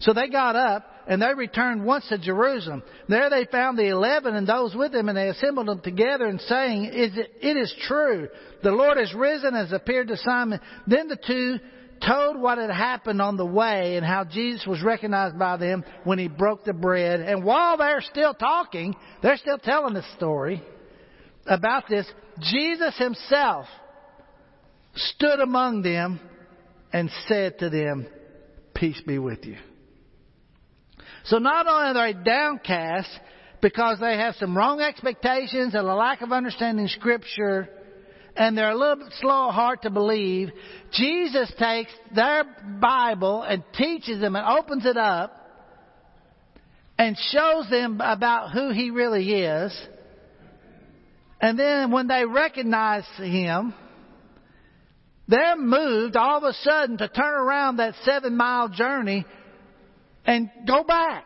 So 0.00 0.12
they 0.12 0.28
got 0.28 0.54
up 0.54 0.84
and 1.08 1.22
they 1.22 1.32
returned 1.34 1.82
once 1.82 2.06
to 2.10 2.18
Jerusalem. 2.18 2.82
There 3.08 3.30
they 3.30 3.46
found 3.46 3.78
the 3.78 3.88
eleven 3.88 4.34
and 4.34 4.46
those 4.46 4.74
with 4.74 4.92
them 4.92 5.08
and 5.08 5.16
they 5.16 5.28
assembled 5.28 5.68
them 5.68 5.80
together 5.80 6.26
and 6.26 6.42
saying, 6.42 6.84
is 6.84 7.16
it, 7.16 7.30
it 7.40 7.56
is 7.56 7.74
true. 7.88 8.28
The 8.62 8.72
Lord 8.72 8.98
has 8.98 9.14
risen, 9.14 9.54
and 9.54 9.56
has 9.56 9.72
appeared 9.72 10.08
to 10.08 10.18
Simon. 10.18 10.60
Then 10.86 11.08
the 11.08 11.16
two 11.16 11.58
told 12.04 12.40
what 12.40 12.58
had 12.58 12.70
happened 12.70 13.20
on 13.20 13.36
the 13.36 13.46
way 13.46 13.96
and 13.96 14.04
how 14.04 14.24
Jesus 14.24 14.66
was 14.66 14.82
recognized 14.82 15.38
by 15.38 15.56
them 15.56 15.84
when 16.04 16.18
he 16.18 16.28
broke 16.28 16.64
the 16.64 16.72
bread. 16.72 17.20
And 17.20 17.44
while 17.44 17.76
they're 17.76 18.00
still 18.00 18.34
talking, 18.34 18.94
they're 19.22 19.36
still 19.36 19.58
telling 19.58 19.94
the 19.94 20.04
story 20.16 20.62
about 21.46 21.88
this, 21.88 22.06
Jesus 22.40 22.96
himself 22.98 23.66
stood 24.94 25.40
among 25.40 25.82
them 25.82 26.20
and 26.92 27.10
said 27.28 27.58
to 27.60 27.70
them, 27.70 28.06
Peace 28.74 29.00
be 29.06 29.18
with 29.18 29.44
you. 29.44 29.56
So 31.24 31.38
not 31.38 31.66
only 31.66 31.98
are 31.98 32.12
they 32.12 32.18
downcast 32.18 33.08
because 33.60 33.98
they 34.00 34.16
have 34.16 34.34
some 34.36 34.56
wrong 34.56 34.80
expectations 34.80 35.74
and 35.74 35.86
a 35.86 35.94
lack 35.94 36.20
of 36.20 36.30
understanding 36.30 36.88
Scripture, 36.88 37.68
and 38.36 38.56
they're 38.56 38.70
a 38.70 38.76
little 38.76 38.96
bit 38.96 39.12
slow 39.20 39.48
of 39.48 39.54
heart 39.54 39.82
to 39.82 39.90
believe, 39.90 40.50
Jesus 40.92 41.50
takes 41.58 41.90
their 42.14 42.44
Bible 42.80 43.42
and 43.42 43.64
teaches 43.76 44.20
them 44.20 44.36
and 44.36 44.46
opens 44.46 44.84
it 44.84 44.96
up 44.96 45.32
and 46.98 47.16
shows 47.30 47.68
them 47.70 48.00
about 48.00 48.52
who 48.52 48.70
He 48.70 48.90
really 48.90 49.32
is. 49.32 49.88
And 51.40 51.58
then 51.58 51.90
when 51.90 52.08
they 52.08 52.24
recognize 52.24 53.04
Him, 53.16 53.74
they're 55.28 55.56
moved 55.56 56.16
all 56.16 56.38
of 56.38 56.44
a 56.44 56.52
sudden 56.52 56.98
to 56.98 57.08
turn 57.08 57.34
around 57.34 57.78
that 57.78 57.94
seven 58.04 58.36
mile 58.36 58.68
journey 58.68 59.24
and 60.24 60.50
go 60.66 60.84
back. 60.84 61.24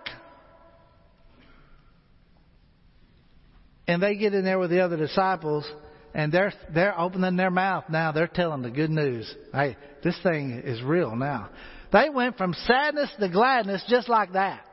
And 3.86 4.00
they 4.00 4.14
get 4.14 4.34
in 4.34 4.44
there 4.44 4.58
with 4.58 4.70
the 4.70 4.80
other 4.80 4.96
disciples 4.96 5.70
and 6.14 6.32
they're 6.32 6.52
they're 6.74 6.98
opening 6.98 7.36
their 7.36 7.50
mouth 7.50 7.84
now. 7.88 8.12
They're 8.12 8.26
telling 8.26 8.62
the 8.62 8.70
good 8.70 8.90
news. 8.90 9.32
Hey, 9.52 9.76
this 10.02 10.18
thing 10.22 10.62
is 10.64 10.82
real 10.82 11.14
now. 11.16 11.50
They 11.92 12.08
went 12.08 12.36
from 12.36 12.54
sadness 12.54 13.10
to 13.18 13.28
gladness 13.28 13.84
just 13.88 14.08
like 14.08 14.32
that. 14.32 14.64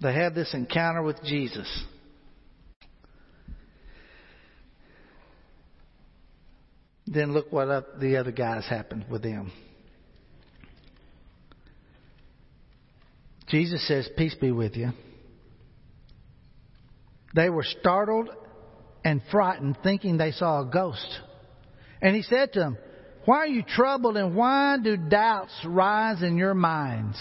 They 0.00 0.12
had 0.12 0.34
this 0.34 0.54
encounter 0.54 1.02
with 1.02 1.22
Jesus. 1.24 1.84
Then 7.06 7.32
look 7.32 7.50
what 7.50 7.98
the 7.98 8.16
other 8.16 8.32
guys 8.32 8.66
happened 8.68 9.06
with 9.10 9.22
them. 9.22 9.50
Jesus 13.48 13.86
says, 13.88 14.08
Peace 14.16 14.34
be 14.34 14.52
with 14.52 14.76
you. 14.76 14.90
They 17.38 17.50
were 17.50 17.62
startled 17.62 18.30
and 19.04 19.22
frightened, 19.30 19.78
thinking 19.84 20.16
they 20.16 20.32
saw 20.32 20.62
a 20.62 20.64
ghost. 20.64 21.20
And 22.02 22.16
he 22.16 22.22
said 22.22 22.52
to 22.54 22.58
them, 22.58 22.78
Why 23.26 23.36
are 23.36 23.46
you 23.46 23.62
troubled 23.62 24.16
and 24.16 24.34
why 24.34 24.76
do 24.82 24.96
doubts 24.96 25.52
rise 25.64 26.20
in 26.20 26.36
your 26.36 26.54
minds? 26.54 27.16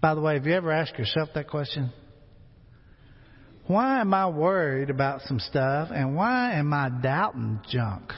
By 0.00 0.14
the 0.14 0.22
way, 0.22 0.34
have 0.36 0.46
you 0.46 0.54
ever 0.54 0.72
asked 0.72 0.96
yourself 0.96 1.28
that 1.34 1.50
question? 1.50 1.92
Why 3.66 4.00
am 4.00 4.14
I 4.14 4.28
worried 4.28 4.88
about 4.88 5.20
some 5.26 5.38
stuff 5.38 5.90
and 5.92 6.16
why 6.16 6.54
am 6.54 6.72
I 6.72 6.88
doubting 6.88 7.60
junk? 7.68 8.10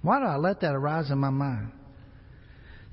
Why 0.00 0.20
do 0.20 0.24
I 0.24 0.36
let 0.36 0.62
that 0.62 0.74
arise 0.74 1.10
in 1.10 1.18
my 1.18 1.28
mind? 1.28 1.70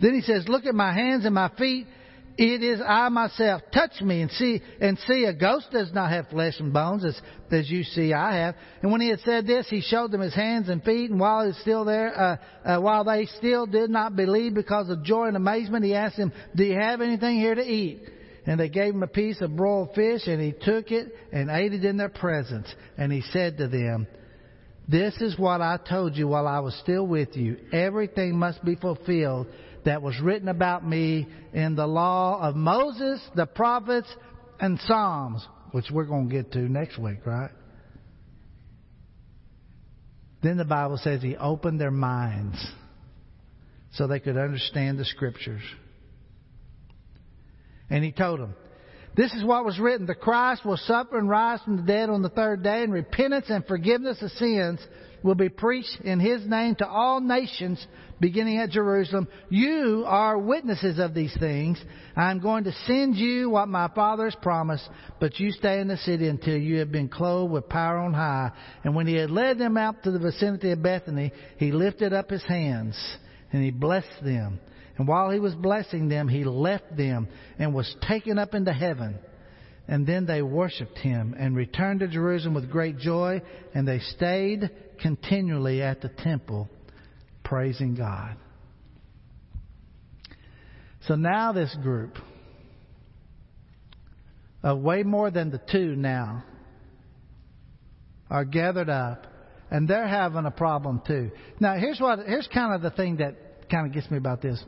Then 0.01 0.13
he 0.13 0.19
says, 0.19 0.49
Look 0.49 0.65
at 0.65 0.75
my 0.75 0.91
hands 0.93 1.23
and 1.23 1.33
my 1.33 1.49
feet. 1.57 1.87
It 2.37 2.61
is 2.61 2.79
I 2.85 3.09
myself. 3.09 3.63
Touch 3.73 3.99
me 3.99 4.21
and 4.21 4.29
see, 4.29 4.61
and 4.79 4.99
see 5.07 5.25
a 5.25 5.33
ghost 5.33 5.71
does 5.71 5.91
not 5.91 6.11
have 6.11 6.27
flesh 6.27 6.59
and 6.59 6.71
bones 6.71 7.03
as, 7.03 7.19
as 7.49 7.69
you 7.69 7.83
see 7.83 8.13
I 8.13 8.37
have. 8.37 8.55
And 8.83 8.91
when 8.91 9.01
he 9.01 9.09
had 9.09 9.21
said 9.21 9.47
this, 9.47 9.67
he 9.67 9.81
showed 9.81 10.11
them 10.11 10.21
his 10.21 10.35
hands 10.35 10.69
and 10.69 10.83
feet. 10.83 11.09
And 11.09 11.19
while 11.19 11.41
he 11.41 11.47
was 11.47 11.57
still 11.57 11.83
there, 11.83 12.15
uh, 12.15 12.37
uh, 12.63 12.79
while 12.79 13.03
they 13.03 13.25
still 13.25 13.65
did 13.65 13.89
not 13.89 14.15
believe 14.15 14.53
because 14.53 14.87
of 14.89 15.03
joy 15.03 15.27
and 15.27 15.35
amazement, 15.35 15.83
he 15.83 15.95
asked 15.95 16.17
them, 16.17 16.31
do 16.55 16.63
you 16.63 16.75
have 16.75 17.01
anything 17.01 17.39
here 17.39 17.55
to 17.55 17.63
eat? 17.63 18.03
And 18.45 18.59
they 18.59 18.69
gave 18.69 18.93
him 18.93 19.03
a 19.03 19.07
piece 19.07 19.41
of 19.41 19.55
broiled 19.55 19.95
fish 19.95 20.27
and 20.27 20.39
he 20.39 20.51
took 20.51 20.91
it 20.91 21.13
and 21.33 21.49
ate 21.49 21.73
it 21.73 21.83
in 21.83 21.97
their 21.97 22.07
presence. 22.07 22.67
And 22.97 23.11
he 23.11 23.21
said 23.33 23.57
to 23.57 23.67
them, 23.67 24.07
this 24.87 25.19
is 25.19 25.37
what 25.37 25.59
I 25.59 25.77
told 25.77 26.15
you 26.15 26.29
while 26.29 26.47
I 26.47 26.59
was 26.59 26.73
still 26.75 27.05
with 27.05 27.35
you. 27.35 27.57
Everything 27.73 28.37
must 28.37 28.63
be 28.63 28.75
fulfilled 28.75 29.47
that 29.87 30.01
was 30.01 30.19
written 30.19 30.49
about 30.49 30.85
me 30.85 31.25
in 31.53 31.75
the 31.75 31.87
law 31.87 32.41
of 32.41 32.57
Moses, 32.57 33.21
the 33.35 33.45
prophets, 33.45 34.07
and 34.59 34.77
Psalms, 34.81 35.47
which 35.71 35.85
we're 35.89 36.03
going 36.03 36.27
to 36.27 36.35
get 36.35 36.51
to 36.51 36.59
next 36.59 36.97
week, 36.97 37.25
right? 37.25 37.51
Then 40.43 40.57
the 40.57 40.65
Bible 40.65 40.97
says 40.97 41.21
he 41.21 41.37
opened 41.37 41.79
their 41.79 41.89
minds 41.89 42.57
so 43.93 44.07
they 44.07 44.19
could 44.19 44.35
understand 44.35 44.99
the 44.99 45.05
scriptures. 45.05 45.63
And 47.89 48.03
he 48.03 48.11
told 48.11 48.41
them, 48.41 48.55
this 49.15 49.33
is 49.33 49.43
what 49.45 49.63
was 49.63 49.79
written. 49.79 50.05
The 50.05 50.15
Christ 50.15 50.65
will 50.65 50.75
suffer 50.75 51.17
and 51.17 51.29
rise 51.29 51.61
from 51.61 51.77
the 51.77 51.83
dead 51.83 52.09
on 52.09 52.21
the 52.21 52.29
third 52.29 52.61
day, 52.61 52.83
and 52.83 52.91
repentance 52.91 53.45
and 53.47 53.65
forgiveness 53.65 54.21
of 54.21 54.31
sins 54.31 54.85
will 55.23 55.35
be 55.35 55.49
preached 55.49 56.01
in 56.03 56.19
his 56.19 56.45
name 56.45 56.75
to 56.75 56.87
all 56.87 57.21
nations, 57.21 57.85
beginning 58.19 58.57
at 58.57 58.69
Jerusalem. 58.69 59.27
You 59.49 60.03
are 60.07 60.37
witnesses 60.37 60.99
of 60.99 61.13
these 61.13 61.35
things. 61.39 61.81
I'm 62.15 62.39
going 62.39 62.63
to 62.65 62.71
send 62.85 63.15
you 63.15 63.49
what 63.49 63.67
my 63.67 63.89
Father 63.93 64.25
has 64.25 64.35
promised, 64.41 64.87
but 65.19 65.39
you 65.39 65.51
stay 65.51 65.79
in 65.79 65.87
the 65.87 65.97
city 65.97 66.27
until 66.27 66.57
you 66.57 66.79
have 66.79 66.91
been 66.91 67.09
clothed 67.09 67.51
with 67.51 67.69
power 67.69 67.97
on 67.97 68.13
high. 68.13 68.51
And 68.83 68.95
when 68.95 69.07
he 69.07 69.15
had 69.15 69.31
led 69.31 69.57
them 69.57 69.77
out 69.77 70.03
to 70.03 70.11
the 70.11 70.19
vicinity 70.19 70.71
of 70.71 70.81
Bethany, 70.81 71.31
he 71.57 71.71
lifted 71.71 72.13
up 72.13 72.29
his 72.29 72.43
hands 72.43 72.97
and 73.51 73.63
he 73.63 73.71
blessed 73.71 74.23
them. 74.23 74.59
And 74.97 75.07
while 75.07 75.29
he 75.29 75.39
was 75.39 75.53
blessing 75.53 76.09
them, 76.09 76.27
he 76.27 76.43
left 76.43 76.97
them 76.97 77.27
and 77.59 77.73
was 77.73 77.95
taken 78.07 78.39
up 78.39 78.55
into 78.55 78.73
heaven. 78.73 79.19
And 79.87 80.05
then 80.05 80.25
they 80.25 80.41
worshiped 80.41 80.97
him 80.97 81.35
and 81.37 81.55
returned 81.55 82.01
to 82.01 82.07
Jerusalem 82.07 82.55
with 82.55 82.69
great 82.69 82.97
joy, 82.97 83.41
and 83.73 83.87
they 83.87 83.99
stayed 83.99 84.69
continually 84.99 85.81
at 85.81 86.01
the 86.01 86.09
temple 86.09 86.67
praising 87.47 87.95
God. 87.95 88.35
So 91.07 91.15
now 91.15 91.53
this 91.53 91.75
group 91.81 92.17
of 94.61 94.79
way 94.79 95.03
more 95.03 95.31
than 95.31 95.49
the 95.49 95.61
two 95.71 95.95
now 95.95 96.43
are 98.29 98.43
gathered 98.43 98.89
up 98.89 99.25
and 99.71 99.87
they're 99.87 100.07
having 100.07 100.45
a 100.45 100.51
problem 100.51 101.01
too. 101.07 101.31
Now 101.61 101.75
here's 101.77 102.01
what 102.01 102.19
here's 102.19 102.47
kind 102.53 102.75
of 102.75 102.81
the 102.81 102.91
thing 102.91 103.17
that 103.17 103.69
kind 103.69 103.87
of 103.87 103.93
gets 103.93 104.11
me 104.11 104.17
about 104.17 104.41
this. 104.41 104.61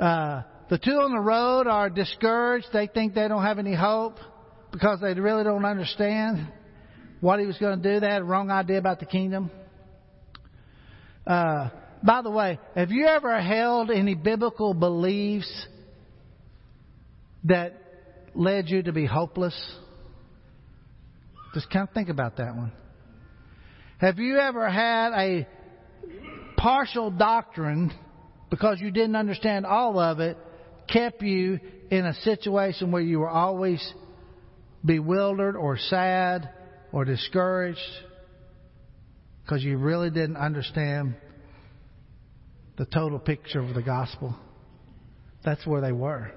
Uh, 0.00 0.42
the 0.68 0.78
two 0.78 0.90
on 0.90 1.12
the 1.12 1.20
road 1.20 1.68
are 1.68 1.88
discouraged. 1.88 2.66
They 2.72 2.88
think 2.88 3.14
they 3.14 3.28
don't 3.28 3.44
have 3.44 3.60
any 3.60 3.74
hope 3.74 4.16
because 4.72 5.00
they 5.00 5.14
really 5.14 5.44
don't 5.44 5.64
understand 5.64 6.48
what 7.20 7.38
he 7.38 7.46
was 7.46 7.56
going 7.58 7.80
to 7.80 7.94
do. 7.94 8.00
They 8.00 8.08
had 8.08 8.22
a 8.22 8.24
wrong 8.24 8.50
idea 8.50 8.78
about 8.78 8.98
the 8.98 9.06
kingdom. 9.06 9.52
Uh, 11.26 11.70
by 12.02 12.22
the 12.22 12.30
way, 12.30 12.58
have 12.74 12.90
you 12.90 13.06
ever 13.06 13.40
held 13.40 13.90
any 13.90 14.14
biblical 14.14 14.74
beliefs 14.74 15.66
that 17.44 17.74
led 18.34 18.68
you 18.68 18.82
to 18.82 18.92
be 18.92 19.06
hopeless? 19.06 19.54
Just 21.54 21.70
kind 21.70 21.88
of 21.88 21.94
think 21.94 22.08
about 22.08 22.36
that 22.36 22.54
one. 22.54 22.72
Have 23.98 24.18
you 24.18 24.38
ever 24.38 24.68
had 24.68 25.12
a 25.12 25.48
partial 26.56 27.10
doctrine, 27.10 27.92
because 28.50 28.78
you 28.80 28.90
didn't 28.90 29.16
understand 29.16 29.66
all 29.66 29.98
of 29.98 30.20
it, 30.20 30.36
kept 30.86 31.22
you 31.22 31.58
in 31.90 32.06
a 32.06 32.14
situation 32.14 32.92
where 32.92 33.02
you 33.02 33.18
were 33.20 33.28
always 33.28 33.82
bewildered 34.84 35.56
or 35.56 35.76
sad 35.78 36.50
or 36.92 37.04
discouraged 37.04 37.80
because 39.46 39.62
you 39.62 39.78
really 39.78 40.10
didn't 40.10 40.36
understand 40.36 41.14
the 42.76 42.84
total 42.84 43.20
picture 43.20 43.60
of 43.60 43.74
the 43.74 43.82
gospel. 43.82 44.34
That's 45.44 45.64
where 45.64 45.80
they 45.80 45.92
were. 45.92 46.32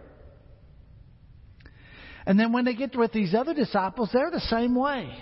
And 2.28 2.40
then 2.40 2.54
when 2.54 2.66
they 2.66 2.76
get 2.76 2.96
with 2.96 3.12
these 3.12 3.34
other 3.34 3.56
disciples, 3.56 4.12
they're 4.14 4.30
the 4.30 4.40
same 4.40 4.76
way. 4.76 5.18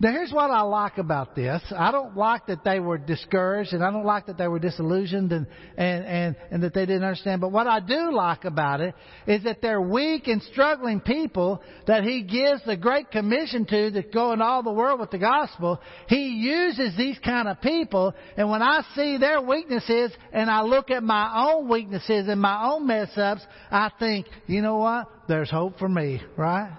Now, 0.00 0.12
here's 0.12 0.30
what 0.30 0.52
I 0.52 0.60
like 0.60 0.98
about 0.98 1.34
this. 1.34 1.60
I 1.76 1.90
don't 1.90 2.16
like 2.16 2.46
that 2.46 2.62
they 2.62 2.78
were 2.78 2.98
discouraged, 2.98 3.72
and 3.72 3.82
I 3.82 3.90
don't 3.90 4.04
like 4.04 4.26
that 4.26 4.38
they 4.38 4.46
were 4.46 4.60
disillusioned 4.60 5.32
and, 5.32 5.48
and, 5.76 6.04
and, 6.04 6.36
and 6.52 6.62
that 6.62 6.72
they 6.72 6.86
didn't 6.86 7.02
understand. 7.02 7.40
But 7.40 7.50
what 7.50 7.66
I 7.66 7.80
do 7.80 8.12
like 8.12 8.44
about 8.44 8.80
it 8.80 8.94
is 9.26 9.42
that 9.42 9.60
they're 9.60 9.80
weak 9.80 10.28
and 10.28 10.40
struggling 10.52 11.00
people 11.00 11.60
that 11.88 12.04
He 12.04 12.22
gives 12.22 12.64
the 12.64 12.76
Great 12.76 13.10
Commission 13.10 13.64
to 13.66 13.90
to 13.90 14.02
go 14.02 14.30
in 14.32 14.40
all 14.40 14.62
the 14.62 14.70
world 14.72 15.00
with 15.00 15.10
the 15.10 15.18
gospel. 15.18 15.80
He 16.08 16.28
uses 16.28 16.96
these 16.96 17.18
kind 17.18 17.48
of 17.48 17.60
people, 17.60 18.14
and 18.36 18.48
when 18.48 18.62
I 18.62 18.82
see 18.94 19.16
their 19.16 19.42
weaknesses 19.42 20.12
and 20.32 20.48
I 20.48 20.62
look 20.62 20.92
at 20.92 21.02
my 21.02 21.50
own 21.50 21.68
weaknesses 21.68 22.28
and 22.28 22.40
my 22.40 22.70
own 22.70 22.86
mess 22.86 23.10
ups, 23.16 23.42
I 23.68 23.90
think, 23.98 24.26
you 24.46 24.62
know 24.62 24.76
what? 24.76 25.10
There's 25.26 25.50
hope 25.50 25.76
for 25.80 25.88
me, 25.88 26.22
right? 26.36 26.70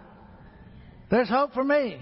There's 1.12 1.28
hope 1.28 1.54
for 1.54 1.66
me. 1.66 2.00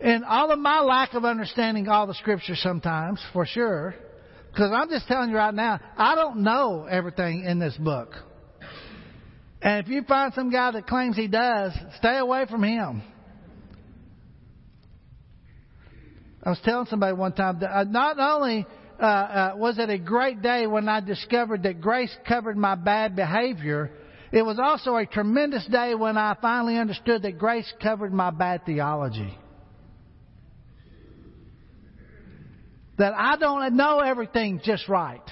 And 0.00 0.24
all 0.24 0.50
of 0.50 0.58
my 0.58 0.80
lack 0.80 1.14
of 1.14 1.24
understanding 1.24 1.88
all 1.88 2.06
the 2.06 2.14
scriptures 2.14 2.60
sometimes, 2.62 3.20
for 3.32 3.46
sure, 3.46 3.94
because 4.50 4.70
I'm 4.72 4.88
just 4.90 5.06
telling 5.08 5.30
you 5.30 5.36
right 5.36 5.54
now, 5.54 5.80
I 5.96 6.14
don't 6.14 6.42
know 6.42 6.86
everything 6.88 7.44
in 7.44 7.58
this 7.58 7.76
book. 7.76 8.14
And 9.62 9.84
if 9.84 9.90
you 9.90 10.02
find 10.02 10.34
some 10.34 10.50
guy 10.50 10.70
that 10.72 10.86
claims 10.86 11.16
he 11.16 11.28
does, 11.28 11.72
stay 11.98 12.18
away 12.18 12.46
from 12.48 12.62
him. 12.62 13.02
I 16.42 16.50
was 16.50 16.60
telling 16.62 16.86
somebody 16.86 17.14
one 17.14 17.32
time 17.32 17.58
that 17.60 17.70
uh, 17.70 17.84
not 17.84 18.18
only 18.18 18.66
uh, 19.00 19.04
uh, 19.04 19.52
was 19.56 19.78
it 19.78 19.90
a 19.90 19.98
great 19.98 20.42
day 20.42 20.66
when 20.66 20.88
I 20.88 21.00
discovered 21.00 21.64
that 21.64 21.80
grace 21.80 22.14
covered 22.28 22.56
my 22.56 22.76
bad 22.76 23.16
behavior, 23.16 23.90
it 24.30 24.42
was 24.42 24.58
also 24.58 24.96
a 24.96 25.06
tremendous 25.06 25.66
day 25.66 25.94
when 25.94 26.16
I 26.16 26.36
finally 26.40 26.76
understood 26.76 27.22
that 27.22 27.38
grace 27.38 27.70
covered 27.82 28.12
my 28.12 28.30
bad 28.30 28.64
theology. 28.64 29.36
That 32.98 33.14
I 33.14 33.36
don't 33.36 33.76
know 33.76 34.00
everything 34.00 34.60
just 34.64 34.88
right. 34.88 35.28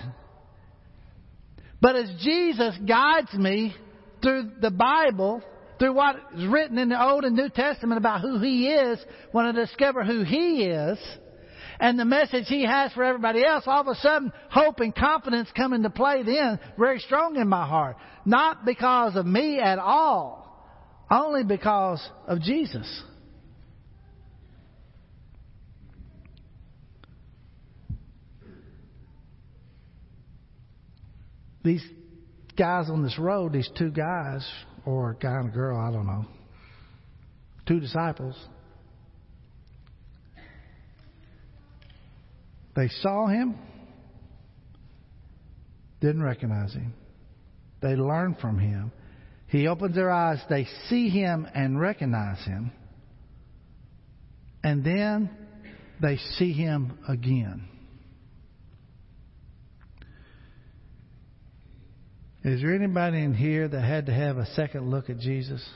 But 1.80 1.96
as 1.96 2.10
Jesus 2.20 2.74
guides 2.86 3.32
me 3.34 3.74
through 4.22 4.52
the 4.60 4.70
Bible, 4.70 5.42
through 5.78 5.94
what 5.94 6.16
is 6.34 6.46
written 6.46 6.78
in 6.78 6.88
the 6.88 7.02
Old 7.02 7.24
and 7.24 7.36
New 7.36 7.48
Testament 7.48 7.98
about 7.98 8.20
who 8.20 8.38
He 8.40 8.68
is, 8.68 8.98
when 9.32 9.46
I 9.46 9.52
discover 9.52 10.04
who 10.04 10.22
He 10.22 10.64
is, 10.64 10.98
and 11.80 11.98
the 11.98 12.04
message 12.04 12.44
He 12.46 12.64
has 12.64 12.92
for 12.92 13.04
everybody 13.04 13.44
else, 13.44 13.64
all 13.66 13.80
of 13.80 13.88
a 13.88 13.94
sudden 13.96 14.32
hope 14.50 14.80
and 14.80 14.94
confidence 14.94 15.48
come 15.56 15.72
into 15.72 15.90
play 15.90 16.22
then 16.22 16.58
very 16.78 17.00
strong 17.00 17.36
in 17.36 17.48
my 17.48 17.66
heart. 17.66 17.96
Not 18.24 18.64
because 18.64 19.16
of 19.16 19.26
me 19.26 19.58
at 19.58 19.78
all, 19.78 21.06
only 21.10 21.44
because 21.44 22.06
of 22.26 22.40
Jesus. 22.40 23.02
These 31.64 31.84
guys 32.56 32.88
on 32.90 33.02
this 33.02 33.18
road, 33.18 33.52
these 33.52 33.68
two 33.76 33.90
guys, 33.90 34.46
or 34.84 35.12
a 35.12 35.14
guy 35.16 35.38
and 35.38 35.48
a 35.48 35.52
girl, 35.52 35.78
I 35.78 35.90
don't 35.90 36.06
know, 36.06 36.26
two 37.66 37.80
disciples, 37.80 38.36
they 42.76 42.88
saw 43.00 43.26
him, 43.26 43.56
didn't 46.00 46.22
recognize 46.22 46.72
him. 46.74 46.92
They 47.80 47.96
learned 47.96 48.38
from 48.38 48.58
him. 48.58 48.92
He 49.48 49.66
opens 49.68 49.94
their 49.94 50.10
eyes, 50.10 50.38
they 50.50 50.66
see 50.88 51.08
him 51.08 51.46
and 51.54 51.80
recognize 51.80 52.44
him. 52.44 52.72
And 54.62 54.84
then 54.84 55.30
they 56.00 56.16
see 56.38 56.52
him 56.52 56.98
again. 57.08 57.68
Is 62.44 62.60
there 62.60 62.74
anybody 62.74 63.24
in 63.24 63.32
here 63.32 63.66
that 63.66 63.80
had 63.80 64.06
to 64.06 64.12
have 64.12 64.36
a 64.36 64.44
second 64.54 64.90
look 64.90 65.08
at 65.08 65.18
Jesus? 65.18 65.66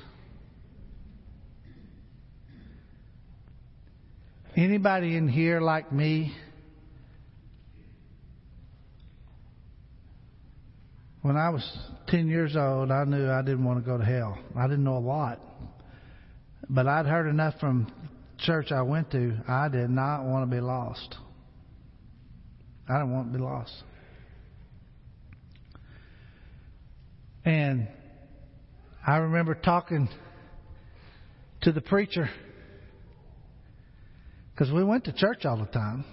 Anybody 4.54 5.16
in 5.16 5.28
here 5.28 5.62
like 5.62 5.90
me? 5.90 6.36
When 11.22 11.36
I 11.36 11.48
was 11.48 11.66
10 12.08 12.28
years 12.28 12.54
old, 12.54 12.90
I 12.90 13.04
knew 13.04 13.30
I 13.30 13.40
didn't 13.40 13.64
want 13.64 13.82
to 13.82 13.90
go 13.90 13.96
to 13.96 14.04
hell. 14.04 14.38
I 14.54 14.66
didn't 14.66 14.84
know 14.84 14.98
a 14.98 14.98
lot. 14.98 15.40
But 16.68 16.86
I'd 16.86 17.06
heard 17.06 17.28
enough 17.28 17.54
from 17.58 17.90
church 18.40 18.72
I 18.72 18.82
went 18.82 19.10
to, 19.12 19.38
I 19.48 19.68
did 19.68 19.88
not 19.88 20.24
want 20.24 20.48
to 20.48 20.54
be 20.54 20.60
lost. 20.60 21.16
I 22.88 22.98
didn't 22.98 23.12
want 23.12 23.32
to 23.32 23.38
be 23.38 23.42
lost. 23.42 23.72
And 27.48 27.88
I 29.06 29.16
remember 29.16 29.54
talking 29.54 30.10
to 31.62 31.72
the 31.72 31.80
preacher 31.80 32.28
because 34.50 34.70
we 34.70 34.84
went 34.84 35.04
to 35.04 35.14
church 35.14 35.46
all 35.46 35.56
the 35.56 35.64
time. 35.64 36.04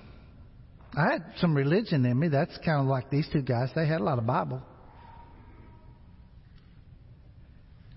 I 0.98 1.12
had 1.12 1.26
some 1.40 1.54
religion 1.54 2.06
in 2.06 2.18
me. 2.18 2.30
That's 2.30 2.58
kind 2.60 2.80
of 2.80 2.86
like 2.86 3.10
these 3.10 3.28
two 3.34 3.42
guys. 3.42 3.68
They 3.76 3.86
had 3.86 4.00
a 4.00 4.04
lot 4.06 4.18
of 4.18 4.26
Bible. 4.26 4.62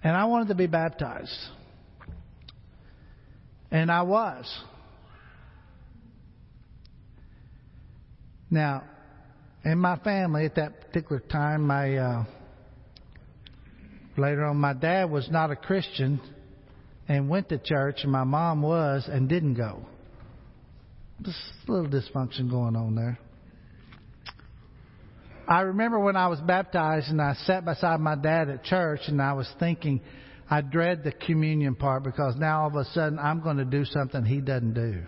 And 0.03 0.17
I 0.17 0.25
wanted 0.25 0.49
to 0.49 0.57
be 0.57 0.67
baptized. 0.67 1.39
And 3.71 3.89
I 3.89 4.03
was. 4.03 4.53
Now, 8.51 8.83
in 9.65 9.79
my 9.79 9.97
family 9.99 10.47
at 10.47 10.57
that 10.57 10.81
particular 10.81 11.21
time, 11.21 11.69
my 11.69 11.99
uh, 11.99 12.25
Later 14.19 14.45
on, 14.47 14.57
my 14.57 14.73
dad 14.73 15.11
was 15.11 15.29
not 15.31 15.51
a 15.51 15.57
Christian 15.57 16.21
and 17.07 17.29
went 17.29 17.49
to 17.51 17.59
church, 17.59 18.01
and 18.03 18.13
my 18.13 18.25
mom 18.25 18.63
was 18.63 19.09
and 19.11 19.29
didn't 19.29 19.55
go. 19.55 19.87
Just 21.23 21.39
a 21.67 21.73
little 21.73 21.89
dysfunction 21.89 22.51
going 22.51 22.77
on 22.77 22.95
there. 22.95 23.19
I 25.49 25.63
remember 25.63 25.99
when 25.99 26.15
I 26.15 26.29
was 26.29 26.41
baptized 26.41 27.09
and 27.09 27.23
I 27.23 27.33
sat 27.45 27.65
beside 27.65 28.01
my 28.01 28.15
dad 28.17 28.51
at 28.51 28.65
church 28.65 29.01
and 29.07 29.21
I 29.23 29.33
was 29.33 29.51
thinking, 29.59 30.03
I 30.51 30.61
dread 30.61 31.05
the 31.05 31.13
communion 31.13 31.75
part 31.75 32.03
because 32.03 32.37
now 32.37 32.63
all 32.63 32.69
of 32.69 32.75
a 32.75 32.85
sudden 32.93 33.19
I'm 33.19 33.41
going 33.41 33.57
to 33.57 33.65
do 33.65 33.87
something 33.87 34.25
he 34.25 34.43
doesn't 34.43 34.75
do. 34.75 35.03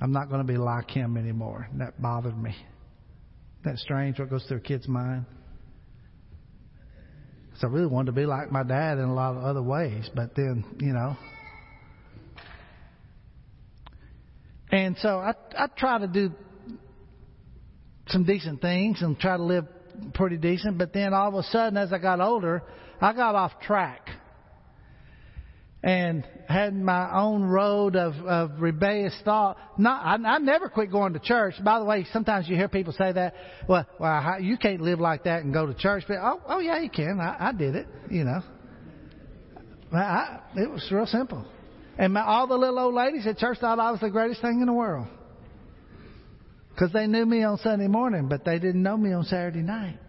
I'm 0.00 0.12
not 0.12 0.28
going 0.28 0.40
to 0.40 0.50
be 0.50 0.56
like 0.56 0.90
him 0.90 1.18
anymore. 1.18 1.68
That 1.74 2.00
bothered 2.00 2.40
me. 2.42 2.56
That 3.64 3.78
strange 3.78 4.18
what 4.18 4.30
goes 4.30 4.44
through 4.46 4.58
a 4.58 4.60
kid's 4.60 4.88
mind? 4.88 5.26
So 7.58 7.68
I 7.68 7.70
really 7.70 7.86
wanted 7.86 8.06
to 8.06 8.12
be 8.12 8.26
like 8.26 8.52
my 8.52 8.62
dad 8.62 8.98
in 8.98 9.04
a 9.04 9.14
lot 9.14 9.36
of 9.36 9.44
other 9.44 9.62
ways, 9.62 10.10
but 10.14 10.34
then, 10.34 10.64
you 10.78 10.92
know. 10.92 11.16
And 14.70 14.96
so 14.98 15.18
I 15.18 15.34
I 15.56 15.68
try 15.76 15.98
to 15.98 16.06
do 16.06 16.32
some 18.08 18.24
decent 18.24 18.60
things 18.60 19.00
and 19.00 19.18
try 19.18 19.36
to 19.36 19.42
live 19.42 19.66
pretty 20.14 20.36
decent, 20.36 20.76
but 20.76 20.92
then 20.92 21.14
all 21.14 21.28
of 21.28 21.34
a 21.34 21.42
sudden 21.44 21.76
as 21.76 21.92
I 21.92 21.98
got 21.98 22.20
older, 22.20 22.62
I 23.00 23.12
got 23.12 23.34
off 23.34 23.60
track 23.60 24.10
and 25.86 26.26
had 26.48 26.74
my 26.74 27.16
own 27.16 27.44
road 27.44 27.94
of, 27.94 28.14
of 28.26 28.60
rebellious 28.60 29.14
thought. 29.24 29.56
Not, 29.78 30.04
I, 30.04 30.34
I 30.34 30.38
never 30.38 30.68
quit 30.68 30.90
going 30.90 31.12
to 31.12 31.20
church. 31.20 31.54
By 31.62 31.78
the 31.78 31.84
way, 31.84 32.04
sometimes 32.12 32.48
you 32.48 32.56
hear 32.56 32.66
people 32.66 32.92
say 32.92 33.12
that. 33.12 33.34
Well, 33.68 33.86
well, 34.00 34.20
how, 34.20 34.38
you 34.38 34.58
can't 34.58 34.80
live 34.80 34.98
like 34.98 35.22
that 35.24 35.44
and 35.44 35.54
go 35.54 35.64
to 35.64 35.74
church. 35.74 36.02
But 36.08 36.16
oh, 36.20 36.40
oh 36.48 36.58
yeah, 36.58 36.80
you 36.80 36.90
can. 36.90 37.20
I, 37.20 37.36
I 37.38 37.52
did 37.52 37.76
it. 37.76 37.86
You 38.10 38.24
know, 38.24 38.42
I, 39.92 40.40
it 40.56 40.68
was 40.68 40.84
real 40.90 41.06
simple. 41.06 41.46
And 41.96 42.12
my, 42.14 42.22
all 42.22 42.48
the 42.48 42.56
little 42.56 42.80
old 42.80 42.94
ladies 42.94 43.24
at 43.28 43.38
church 43.38 43.58
thought 43.60 43.78
I 43.78 43.92
was 43.92 44.00
the 44.00 44.10
greatest 44.10 44.40
thing 44.40 44.58
in 44.60 44.66
the 44.66 44.72
world 44.72 45.06
because 46.74 46.92
they 46.92 47.06
knew 47.06 47.24
me 47.24 47.44
on 47.44 47.58
Sunday 47.58 47.86
morning, 47.86 48.26
but 48.28 48.44
they 48.44 48.58
didn't 48.58 48.82
know 48.82 48.96
me 48.96 49.12
on 49.12 49.22
Saturday 49.22 49.62
night. 49.62 50.00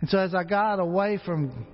And 0.00 0.08
so 0.10 0.18
as 0.18 0.34
I 0.34 0.44
got 0.44 0.78
away 0.78 1.18
from 1.24 1.66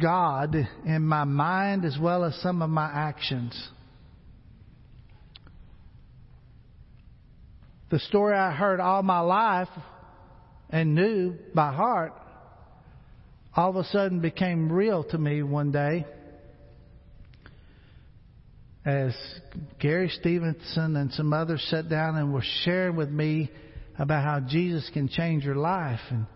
God 0.00 0.56
in 0.84 1.02
my 1.02 1.24
mind 1.24 1.84
as 1.84 1.96
well 2.00 2.24
as 2.24 2.34
some 2.36 2.62
of 2.62 2.70
my 2.70 2.90
actions, 2.92 3.68
the 7.90 7.98
story 8.00 8.36
I 8.36 8.52
heard 8.52 8.80
all 8.80 9.02
my 9.02 9.20
life 9.20 9.68
and 10.70 10.94
knew 10.94 11.34
by 11.54 11.72
heart 11.72 12.12
all 13.54 13.70
of 13.70 13.76
a 13.76 13.84
sudden 13.84 14.20
became 14.20 14.72
real 14.72 15.04
to 15.04 15.18
me 15.18 15.42
one 15.42 15.70
day 15.70 16.04
as 18.84 19.14
Gary 19.78 20.08
Stevenson 20.08 20.96
and 20.96 21.12
some 21.12 21.32
others 21.32 21.64
sat 21.70 21.88
down 21.88 22.16
and 22.16 22.34
were 22.34 22.44
sharing 22.64 22.96
with 22.96 23.08
me 23.08 23.50
about 23.98 24.24
how 24.24 24.40
Jesus 24.40 24.90
can 24.92 25.08
change 25.08 25.44
your 25.44 25.54
life. 25.54 26.00
And 26.10 26.26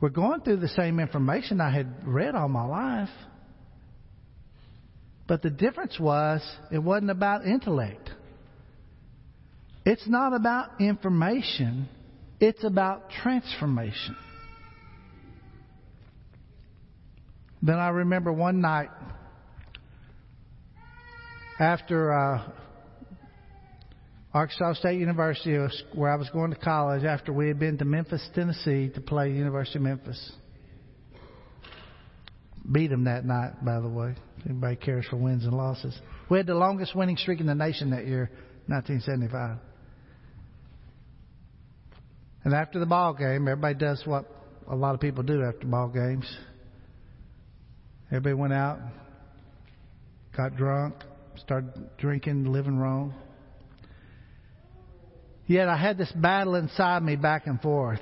we're 0.00 0.08
going 0.08 0.40
through 0.40 0.56
the 0.56 0.68
same 0.68 0.98
information 0.98 1.60
I 1.60 1.70
had 1.70 2.06
read 2.06 2.34
all 2.34 2.48
my 2.48 2.64
life. 2.64 3.10
But 5.28 5.42
the 5.42 5.50
difference 5.50 5.98
was 6.00 6.42
it 6.72 6.78
wasn't 6.78 7.10
about 7.10 7.46
intellect. 7.46 8.10
It's 9.84 10.08
not 10.08 10.34
about 10.34 10.80
information. 10.80 11.88
It's 12.40 12.64
about 12.64 13.10
transformation. 13.10 14.16
Then 17.62 17.76
I 17.76 17.90
remember 17.90 18.32
one 18.32 18.60
night 18.60 18.88
after 21.58 22.12
uh, 22.12 22.50
Arkansas 24.32 24.74
State 24.74 25.00
University, 25.00 25.56
where 25.92 26.12
I 26.12 26.16
was 26.16 26.30
going 26.30 26.50
to 26.52 26.56
college, 26.56 27.02
after 27.04 27.32
we 27.32 27.48
had 27.48 27.58
been 27.58 27.78
to 27.78 27.84
Memphis, 27.84 28.26
Tennessee 28.32 28.88
to 28.94 29.00
play 29.00 29.32
University 29.32 29.78
of 29.78 29.82
Memphis. 29.82 30.32
Beat 32.70 32.88
them 32.88 33.04
that 33.04 33.24
night, 33.24 33.64
by 33.64 33.80
the 33.80 33.88
way. 33.88 34.14
Anybody 34.44 34.76
cares 34.76 35.04
for 35.10 35.16
wins 35.16 35.44
and 35.44 35.52
losses. 35.52 35.98
We 36.28 36.38
had 36.38 36.46
the 36.46 36.54
longest 36.54 36.94
winning 36.94 37.16
streak 37.16 37.40
in 37.40 37.46
the 37.46 37.54
nation 37.56 37.90
that 37.90 38.06
year, 38.06 38.30
1975. 38.68 39.56
And 42.44 42.54
after 42.54 42.78
the 42.78 42.86
ball 42.86 43.14
game, 43.14 43.48
everybody 43.48 43.74
does 43.74 44.02
what 44.04 44.26
a 44.70 44.76
lot 44.76 44.94
of 44.94 45.00
people 45.00 45.24
do 45.24 45.42
after 45.42 45.66
ball 45.66 45.88
games. 45.88 46.24
Everybody 48.12 48.34
went 48.34 48.52
out, 48.52 48.78
got 50.36 50.56
drunk, 50.56 50.94
started 51.36 51.96
drinking, 51.98 52.52
living 52.52 52.78
wrong. 52.78 53.14
Yet 55.50 55.68
I 55.68 55.76
had 55.76 55.98
this 55.98 56.12
battle 56.12 56.54
inside 56.54 57.02
me 57.02 57.16
back 57.16 57.48
and 57.48 57.60
forth 57.60 57.98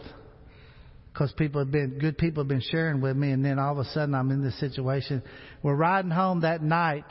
because 1.10 1.32
people 1.32 1.62
have 1.62 1.70
been 1.70 1.98
good 1.98 2.18
people 2.18 2.42
have 2.42 2.48
been 2.48 2.60
sharing 2.60 3.00
with 3.00 3.16
me, 3.16 3.30
and 3.30 3.42
then 3.42 3.58
all 3.58 3.72
of 3.72 3.78
a 3.78 3.86
sudden 3.86 4.14
I'm 4.14 4.30
in 4.30 4.42
this 4.44 4.60
situation. 4.60 5.22
We're 5.62 5.74
riding 5.74 6.10
home 6.10 6.42
that 6.42 6.62
night, 6.62 7.06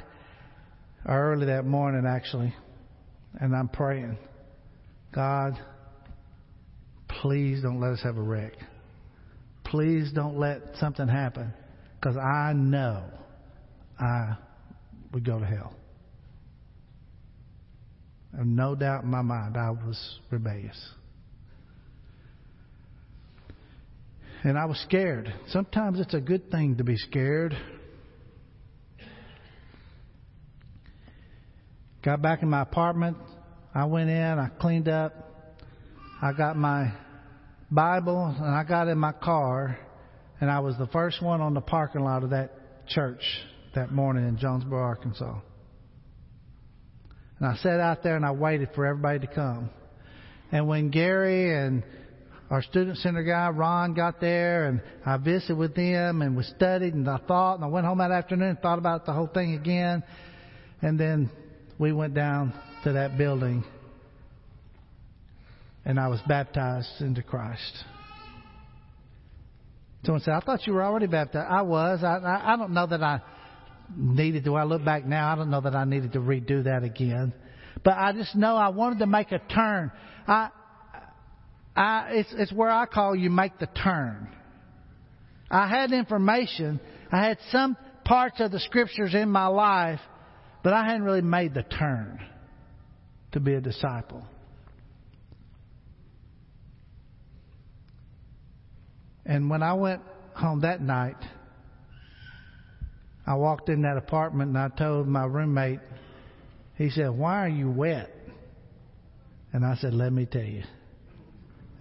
or 1.08 1.34
early 1.34 1.48
that 1.48 1.66
morning 1.66 2.06
actually, 2.08 2.54
and 3.42 3.56
I'm 3.56 3.68
praying, 3.68 4.16
God, 5.12 5.60
please 7.20 7.64
don't 7.64 7.80
let 7.80 7.94
us 7.94 8.02
have 8.04 8.18
a 8.18 8.22
wreck. 8.22 8.54
Please 9.64 10.12
don't 10.14 10.38
let 10.38 10.62
something 10.80 11.08
happen, 11.08 11.52
because 12.00 12.16
I 12.16 12.54
know 12.54 13.06
I 14.00 14.36
would 15.14 15.26
go 15.26 15.40
to 15.40 15.46
hell. 15.48 15.74
No 18.34 18.76
doubt 18.76 19.04
in 19.04 19.10
my 19.10 19.22
mind 19.22 19.58
I 19.58 19.72
was 19.72 20.20
rebellious. 20.30 20.78
And 24.44 24.58
I 24.58 24.66
was 24.66 24.80
scared. 24.80 25.34
Sometimes 25.48 26.00
it's 26.00 26.14
a 26.14 26.22
good 26.22 26.52
thing 26.52 26.78
to 26.78 26.84
be 26.84 26.96
scared. 26.98 27.58
Got 32.04 32.22
back 32.22 32.44
in 32.44 32.50
my 32.50 32.62
apartment. 32.62 33.18
I 33.74 33.86
went 33.86 34.10
in, 34.10 34.40
I 34.40 34.50
cleaned 34.60 34.88
up. 34.88 35.14
I 36.22 36.32
got 36.34 36.56
my 36.56 36.94
Bible 37.70 38.34
and 38.38 38.56
I 38.56 38.64
got 38.64 38.88
in 38.88 38.98
my 38.98 39.12
car 39.12 39.78
and 40.40 40.50
I 40.50 40.60
was 40.60 40.78
the 40.78 40.88
first 40.88 41.22
one 41.22 41.42
on 41.42 41.54
the 41.54 41.62
parking 41.62 42.02
lot 42.02 42.24
of 42.24 42.30
that 42.30 42.88
church 42.88 43.22
that 43.76 43.92
morning 43.92 44.28
in 44.28 44.38
Jonesboro, 44.38 44.82
Arkansas. 44.82 45.40
And 47.40 47.48
I 47.48 47.56
sat 47.58 47.80
out 47.80 48.04
there 48.04 48.16
and 48.16 48.26
I 48.26 48.32
waited 48.32 48.70
for 48.74 48.86
everybody 48.86 49.20
to 49.20 49.28
come. 49.28 49.70
And 50.52 50.68
when 50.68 50.90
Gary 50.90 51.56
and 51.56 51.84
our 52.50 52.62
student 52.62 52.98
center 52.98 53.24
guy, 53.24 53.50
Ron, 53.50 53.94
got 53.94 54.22
there 54.22 54.66
and 54.66 54.82
I 55.06 55.18
visited 55.18 55.58
with 55.58 55.76
them 55.76 56.22
and 56.22 56.38
we 56.38 56.44
studied 56.44 56.94
and 56.94 57.08
I 57.08 57.18
thought 57.18 57.56
and 57.56 57.66
I 57.66 57.68
went 57.68 57.86
home 57.86 57.98
that 57.98 58.12
afternoon 58.12 58.50
and 58.50 58.60
thought 58.60 58.80
about 58.80 59.06
the 59.06 59.14
whole 59.14 59.28
thing 59.28 59.54
again. 59.56 60.04
And 60.82 61.00
then 61.00 61.30
we 61.78 61.92
went 61.92 62.14
down 62.14 62.54
to 62.86 62.94
that 62.94 63.18
building 63.18 63.64
and 65.86 66.00
I 66.00 66.08
was 66.08 66.20
baptized 66.28 67.02
into 67.02 67.22
Christ. 67.22 67.84
Someone 70.06 70.22
said, 70.22 70.34
I 70.34 70.40
thought 70.40 70.66
you 70.66 70.74
were 70.74 70.84
already 70.84 71.08
baptized. 71.08 71.48
I 71.50 71.62
was. 71.64 72.04
I, 72.04 72.18
I, 72.18 72.54
I 72.54 72.58
don't 72.58 72.72
know 72.72 72.88
that 72.88 73.04
I 73.04 73.22
needed 73.96 74.46
to. 74.46 74.56
I 74.56 74.64
look 74.64 74.84
back 74.84 75.06
now, 75.06 75.32
I 75.32 75.36
don't 75.36 75.50
know 75.50 75.62
that 75.62 75.76
I 75.76 75.86
needed 75.86 76.14
to 76.14 76.20
redo 76.20 76.64
that 76.66 76.84
again. 76.84 77.34
But 77.84 77.98
I 77.98 78.12
just 78.12 78.36
know 78.36 78.56
I 78.56 78.70
wanted 78.70 79.00
to 79.00 79.08
make 79.08 79.32
a 79.32 79.40
turn. 79.40 79.92
I, 80.28 80.50
I, 81.76 82.08
it's, 82.12 82.30
it's 82.34 82.52
where 82.52 82.70
I 82.70 82.86
call 82.86 83.16
you 83.16 83.30
make 83.30 83.60
the 83.60 83.68
turn. 83.68 84.30
I 85.50 85.68
had 85.68 85.92
information. 85.92 86.80
I 87.12 87.26
had 87.26 87.38
some 87.52 87.78
parts 88.04 88.40
of 88.40 88.52
the 88.52 88.60
scriptures 88.60 89.14
in 89.14 89.30
my 89.30 89.48
life, 89.48 90.00
but 90.64 90.74
I 90.74 90.86
hadn't 90.86 91.04
really 91.04 91.22
made 91.22 91.54
the 91.54 91.64
turn 91.64 92.20
to 93.34 93.40
be 93.40 93.54
a 93.54 93.62
disciple. 93.62 94.26
And 99.26 99.50
when 99.50 99.62
I 99.62 99.74
went 99.74 100.02
home 100.34 100.62
that 100.62 100.82
night, 100.82 101.18
I 103.28 103.36
walked 103.36 103.68
in 103.68 103.82
that 103.82 103.98
apartment 103.98 104.56
and 104.56 104.58
I 104.58 104.70
told 104.70 105.06
my 105.06 105.26
roommate, 105.26 105.82
he 106.76 106.90
said, 106.90 107.10
Why 107.10 107.44
are 107.46 107.50
you 107.50 107.70
wet? 107.70 108.10
And 109.52 109.66
I 109.66 109.76
said, 109.76 109.94
Let 109.94 110.14
me 110.14 110.26
tell 110.26 110.42
you. 110.42 110.64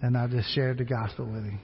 And 0.01 0.17
I 0.17 0.27
just 0.27 0.53
shared 0.53 0.77
the 0.77 0.83
gospel 0.83 1.25
with 1.25 1.45
him. 1.45 1.59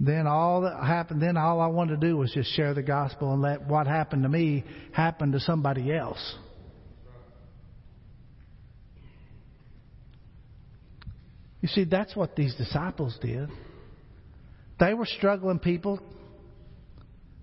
Then 0.00 0.26
all 0.26 0.62
that 0.62 0.82
happened, 0.82 1.22
then 1.22 1.36
all 1.36 1.60
I 1.60 1.68
wanted 1.68 2.00
to 2.00 2.06
do 2.06 2.16
was 2.16 2.32
just 2.32 2.54
share 2.54 2.74
the 2.74 2.82
gospel 2.82 3.32
and 3.32 3.42
let 3.42 3.66
what 3.66 3.86
happened 3.86 4.24
to 4.24 4.28
me 4.28 4.64
happen 4.92 5.32
to 5.32 5.40
somebody 5.40 5.94
else. 5.94 6.36
You 11.60 11.68
see, 11.68 11.84
that's 11.84 12.14
what 12.14 12.36
these 12.36 12.54
disciples 12.54 13.18
did. 13.20 13.48
They 14.78 14.94
were 14.94 15.06
struggling 15.06 15.58
people. 15.58 16.00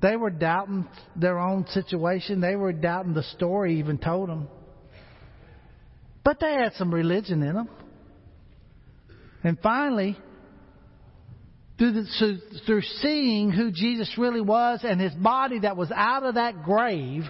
They 0.01 0.15
were 0.15 0.29
doubting 0.29 0.87
their 1.15 1.39
own 1.39 1.65
situation. 1.67 2.41
They 2.41 2.55
were 2.55 2.73
doubting 2.73 3.13
the 3.13 3.23
story 3.23 3.79
even 3.79 3.97
told 3.97 4.29
them. 4.29 4.47
But 6.23 6.39
they 6.39 6.53
had 6.53 6.73
some 6.73 6.93
religion 6.93 7.41
in 7.41 7.55
them. 7.55 7.69
And 9.43 9.57
finally, 9.59 10.17
through, 11.77 11.91
the, 11.93 12.39
through 12.65 12.81
seeing 12.81 13.51
who 13.51 13.71
Jesus 13.71 14.13
really 14.17 14.41
was 14.41 14.81
and 14.83 15.01
his 15.01 15.13
body 15.13 15.59
that 15.59 15.75
was 15.75 15.91
out 15.93 16.23
of 16.23 16.35
that 16.35 16.63
grave, 16.63 17.23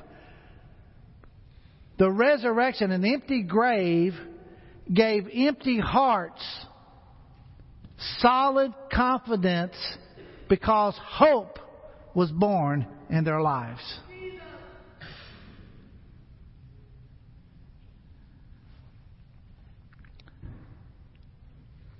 the 1.98 2.12
resurrection, 2.12 2.92
an 2.92 3.06
empty 3.06 3.44
grave, 3.44 4.13
gave 4.92 5.28
empty 5.34 5.80
hearts 5.80 6.44
solid 8.20 8.74
confidence 8.92 9.76
because 10.50 10.98
hope 11.02 11.60
was 12.13 12.32
born 12.32 12.86
in 13.10 13.24
their 13.24 13.42
lives. 13.42 13.82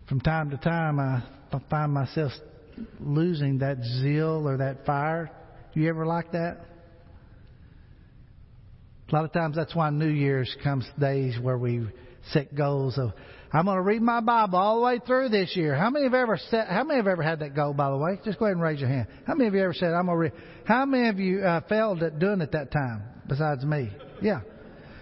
From 0.08 0.22
time 0.22 0.52
to 0.52 0.58
time, 0.58 1.00
I 1.00 1.24
find 1.70 1.94
myself 1.94 2.32
losing 3.00 3.60
that 3.60 3.82
zeal 3.84 4.48
or 4.48 4.58
that 4.58 4.86
fire. 4.86 5.32
You 5.74 5.89
ever 5.89 6.06
like 6.06 6.32
that? 6.34 6.58
A 9.10 9.16
lot 9.16 9.26
of 9.26 9.32
times 9.32 9.56
that's 9.56 9.76
why 9.76 9.89
New 9.89 10.10
Year's 10.10 10.56
comes 10.63 10.86
days 11.00 11.38
where 11.39 11.58
we 11.58 11.88
set 12.31 12.55
goals 12.55 12.97
of 12.97 13.12
I'm 13.53 13.65
going 13.65 13.77
to 13.77 13.83
read 13.83 14.01
my 14.01 14.19
Bible 14.19 14.57
all 14.57 14.77
the 14.77 14.86
way 14.86 14.99
through 15.05 15.29
this 15.29 15.55
year. 15.55 15.75
How 15.75 15.91
many 15.91 16.05
have 16.05 16.15
ever 16.15 16.39
set, 16.49 16.67
how 16.67 16.83
many 16.83 16.97
have 16.97 17.05
ever 17.05 17.21
had 17.21 17.39
that 17.41 17.55
goal, 17.55 17.73
by 17.73 17.91
the 17.91 17.97
way? 17.97 18.19
Just 18.25 18.39
go 18.39 18.45
ahead 18.45 18.55
and 18.55 18.63
raise 18.63 18.79
your 18.79 18.89
hand. 18.89 19.07
How 19.27 19.36
many 19.36 19.47
of 19.47 19.53
you 19.53 19.62
ever 19.62 19.75
said, 19.75 19.93
I'm 19.93 20.07
going 20.07 20.15
to 20.15 20.21
read? 20.21 20.31
How 20.65 20.86
many 20.86 21.07
of 21.09 21.19
you 21.19 21.41
uh, 21.41 21.62
failed 21.69 22.01
at 22.01 22.17
doing 22.17 22.41
it 22.41 22.51
that 22.53 22.71
time 22.71 23.03
besides 23.27 23.63
me? 23.63 23.91
Yeah. 24.23 24.41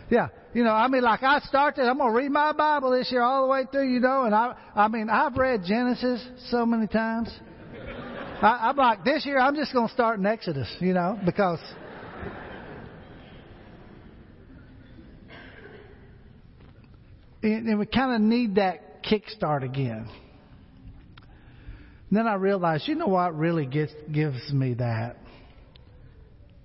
Yeah. 0.10 0.27
You 0.53 0.65
know, 0.65 0.71
I 0.71 0.89
mean, 0.89 1.01
like 1.01 1.23
I 1.23 1.39
started, 1.39 1.88
I'm 1.88 1.97
going 1.97 2.12
to 2.12 2.17
read 2.17 2.29
my 2.29 2.51
Bible 2.51 2.91
this 2.91 3.10
year 3.10 3.21
all 3.21 3.43
the 3.43 3.47
way 3.47 3.63
through, 3.71 3.89
you 3.89 4.01
know, 4.01 4.25
and 4.25 4.36
I, 4.36 4.53
I 4.75 4.89
mean, 4.89 5.10
I've 5.10 5.38
read 5.38 5.62
Genesis 5.65 6.21
so 6.49 6.65
many 6.65 6.88
times. 6.88 7.34
I, 8.41 8.67
I'm 8.69 8.75
like, 8.75 9.05
this 9.05 9.25
year 9.25 9.39
I'm 9.39 9.55
just 9.55 9.71
going 9.71 9.88
to 9.88 9.93
start 9.93 10.19
in 10.19 10.25
Exodus, 10.25 10.67
you 10.81 10.93
know, 10.93 11.17
because 11.25 11.60
And 17.43 17.80
we 17.80 17.86
kind 17.86 18.15
of 18.15 18.21
need 18.21 18.56
that 18.56 19.04
kickstart 19.04 19.63
again. 19.63 20.08
And 22.10 22.17
then 22.17 22.27
I 22.27 22.36
realized, 22.36 22.88
you 22.88 22.95
know 22.95 23.08
what 23.08 23.36
really 23.38 23.65
gets, 23.65 23.93
gives 24.12 24.51
me 24.51 24.75
that? 24.75 25.17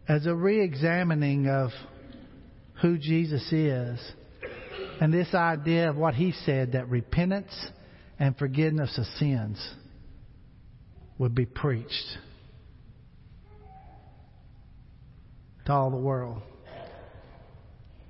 As 0.09 0.27
a 0.27 0.35
re 0.35 0.61
examining 0.61 1.49
of 1.49 1.71
who 2.83 2.99
Jesus 2.99 3.43
is 3.53 4.13
and 5.01 5.13
this 5.13 5.35
idea 5.35 5.89
of 5.89 5.97
what 5.97 6.15
he 6.15 6.33
said 6.45 6.73
that 6.73 6.89
repentance 6.89 7.55
and 8.19 8.37
forgiveness 8.37 8.97
of 8.99 9.05
sins 9.19 9.75
would 11.19 11.35
be 11.35 11.47
preached 11.47 12.19
to 15.67 15.73
all 15.73 15.91
the 15.91 15.97
world. 15.97 16.43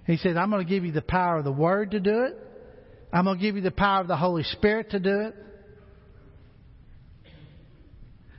He 0.06 0.16
said, 0.16 0.36
I'm 0.36 0.50
going 0.50 0.64
to 0.64 0.68
give 0.68 0.84
you 0.84 0.92
the 0.92 1.02
power 1.02 1.38
of 1.38 1.44
the 1.44 1.52
Word 1.52 1.92
to 1.92 2.00
do 2.00 2.22
it. 2.24 2.45
I'm 3.16 3.24
going 3.24 3.38
to 3.38 3.42
give 3.42 3.56
you 3.56 3.62
the 3.62 3.70
power 3.70 4.00
of 4.00 4.08
the 4.08 4.16
Holy 4.16 4.42
Spirit 4.42 4.90
to 4.90 5.00
do 5.00 5.20
it. 5.20 5.34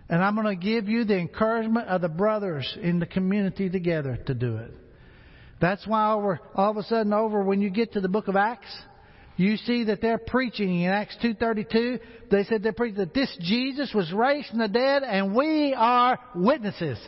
And 0.10 0.24
I'm 0.24 0.36
going 0.36 0.48
to 0.48 0.56
give 0.56 0.88
you 0.88 1.04
the 1.04 1.18
encouragement 1.18 1.88
of 1.88 2.02
the 2.02 2.10
brothers 2.10 2.78
in 2.82 3.00
the 3.00 3.06
community 3.06 3.70
together 3.70 4.18
to 4.28 4.34
do 4.34 4.58
it. 4.58 4.72
That's 5.60 5.86
why 5.88 6.14
over, 6.14 6.40
all 6.54 6.72
of 6.72 6.78
a 6.78 6.84
sudden 6.84 7.12
over 7.12 7.44
when 7.44 7.62
you 7.62 7.70
get 7.70 7.94
to 7.94 8.02
the 8.02 8.08
book 8.08 8.28
of 8.28 8.36
Acts, 8.36 8.72
you 9.36 9.58
see 9.58 9.86
that 9.86 10.02
they're 10.02 10.18
preaching 10.18 10.82
in 10.82 10.92
Acts 10.92 11.18
2.32. 11.24 12.00
They 12.30 12.44
said 12.44 12.62
they're 12.62 12.72
preaching 12.72 13.00
that 13.00 13.14
this 13.14 13.36
Jesus 13.42 13.94
was 13.94 14.12
raised 14.14 14.50
from 14.50 14.60
the 14.60 14.68
dead 14.68 15.04
and 15.04 15.36
we 15.36 15.74
are 15.76 16.20
witnesses. 16.36 17.00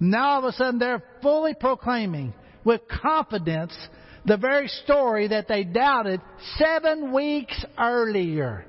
Now 0.00 0.30
all 0.30 0.38
of 0.40 0.44
a 0.46 0.52
sudden 0.52 0.78
they're 0.78 1.02
fully 1.22 1.54
proclaiming 1.54 2.34
with 2.64 2.80
confidence 2.88 3.76
the 4.24 4.36
very 4.36 4.68
story 4.84 5.28
that 5.28 5.48
they 5.48 5.64
doubted 5.64 6.20
seven 6.56 7.12
weeks 7.12 7.64
earlier. 7.78 8.66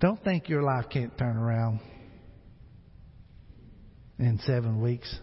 Don't 0.00 0.22
think 0.22 0.48
your 0.48 0.62
life 0.62 0.86
can't 0.90 1.16
turn 1.16 1.36
around 1.36 1.80
in 4.18 4.38
seven 4.44 4.80
weeks 4.80 5.18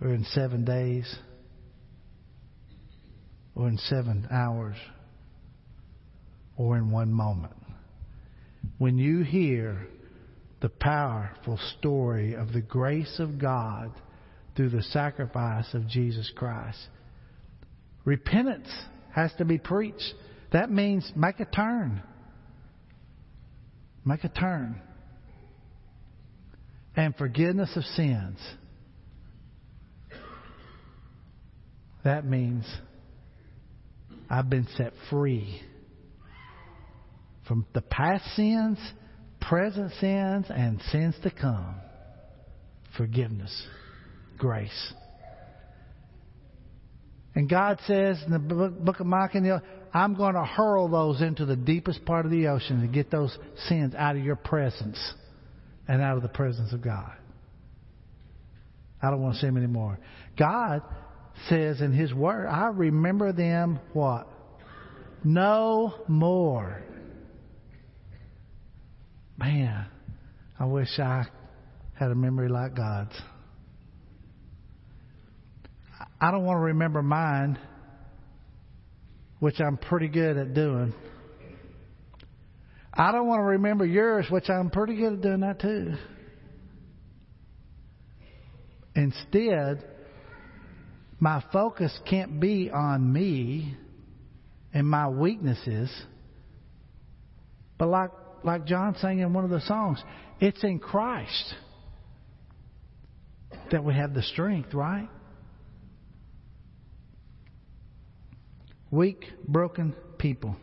or 0.00 0.08
in 0.08 0.24
seven 0.24 0.64
days 0.64 1.12
or 3.54 3.68
in 3.68 3.78
seven 3.78 4.26
hours 4.30 4.76
or 6.56 6.76
in 6.76 6.90
one 6.90 7.12
moment. 7.12 7.54
When 8.78 8.98
you 8.98 9.22
hear 9.22 9.86
the 10.60 10.68
powerful 10.68 11.58
story 11.78 12.34
of 12.34 12.52
the 12.52 12.60
grace 12.60 13.18
of 13.18 13.38
God 13.38 13.92
through 14.60 14.68
the 14.68 14.82
sacrifice 14.82 15.72
of 15.72 15.88
Jesus 15.88 16.30
Christ, 16.36 16.76
repentance 18.04 18.68
has 19.14 19.32
to 19.38 19.46
be 19.46 19.56
preached. 19.56 20.12
That 20.52 20.70
means 20.70 21.10
make 21.16 21.40
a 21.40 21.46
turn. 21.46 22.02
Make 24.04 24.22
a 24.24 24.28
turn. 24.28 24.78
And 26.94 27.16
forgiveness 27.16 27.74
of 27.74 27.84
sins. 27.84 28.36
That 32.04 32.26
means 32.26 32.66
I've 34.28 34.50
been 34.50 34.68
set 34.76 34.92
free 35.08 35.62
from 37.48 37.64
the 37.72 37.80
past 37.80 38.26
sins, 38.36 38.76
present 39.40 39.90
sins, 40.00 40.44
and 40.50 40.82
sins 40.92 41.14
to 41.22 41.30
come. 41.30 41.76
Forgiveness, 42.98 43.66
grace. 44.40 44.92
And 47.34 47.48
God 47.48 47.78
says 47.86 48.20
in 48.26 48.32
the 48.32 48.38
book 48.38 48.98
of 48.98 49.06
Micah, 49.06 49.62
I'm 49.94 50.14
going 50.16 50.34
to 50.34 50.44
hurl 50.44 50.88
those 50.88 51.22
into 51.22 51.46
the 51.46 51.56
deepest 51.56 52.04
part 52.04 52.24
of 52.24 52.32
the 52.32 52.48
ocean 52.48 52.80
to 52.80 52.88
get 52.88 53.10
those 53.10 53.36
sins 53.68 53.94
out 53.94 54.16
of 54.16 54.24
your 54.24 54.36
presence 54.36 54.98
and 55.86 56.02
out 56.02 56.16
of 56.16 56.22
the 56.22 56.28
presence 56.28 56.72
of 56.72 56.82
God. 56.82 57.12
I 59.00 59.10
don't 59.10 59.22
want 59.22 59.34
to 59.34 59.40
see 59.40 59.46
them 59.46 59.56
anymore. 59.56 59.98
God 60.36 60.82
says 61.48 61.80
in 61.80 61.92
His 61.92 62.12
Word, 62.12 62.46
I 62.46 62.66
remember 62.66 63.32
them 63.32 63.78
what? 63.92 64.28
No 65.22 65.94
more. 66.08 66.82
Man, 69.38 69.86
I 70.58 70.66
wish 70.66 70.98
I 70.98 71.26
had 71.98 72.10
a 72.10 72.14
memory 72.14 72.48
like 72.48 72.74
God's. 72.76 73.14
I 76.20 76.30
don't 76.30 76.44
want 76.44 76.58
to 76.58 76.64
remember 76.64 77.02
mine, 77.02 77.58
which 79.38 79.58
I'm 79.60 79.78
pretty 79.78 80.08
good 80.08 80.36
at 80.36 80.52
doing. 80.52 80.92
I 82.92 83.12
don't 83.12 83.26
want 83.26 83.40
to 83.40 83.44
remember 83.44 83.86
yours, 83.86 84.26
which 84.28 84.50
I'm 84.50 84.68
pretty 84.70 84.96
good 84.96 85.14
at 85.14 85.20
doing 85.22 85.40
that 85.40 85.60
too. 85.60 85.94
Instead, 88.94 89.84
my 91.20 91.42
focus 91.52 91.96
can't 92.08 92.40
be 92.40 92.70
on 92.70 93.10
me 93.10 93.76
and 94.74 94.86
my 94.86 95.08
weaknesses. 95.08 95.90
But 97.78 97.88
like, 97.88 98.10
like 98.44 98.66
John 98.66 98.94
sang 99.00 99.20
in 99.20 99.32
one 99.32 99.44
of 99.44 99.50
the 99.50 99.60
songs, 99.62 100.02
it's 100.40 100.62
in 100.64 100.80
Christ 100.80 101.54
that 103.70 103.84
we 103.84 103.94
have 103.94 104.12
the 104.12 104.22
strength, 104.22 104.74
right? 104.74 105.08
Weak, 108.90 109.24
broken 109.46 109.94
people. 110.18 110.56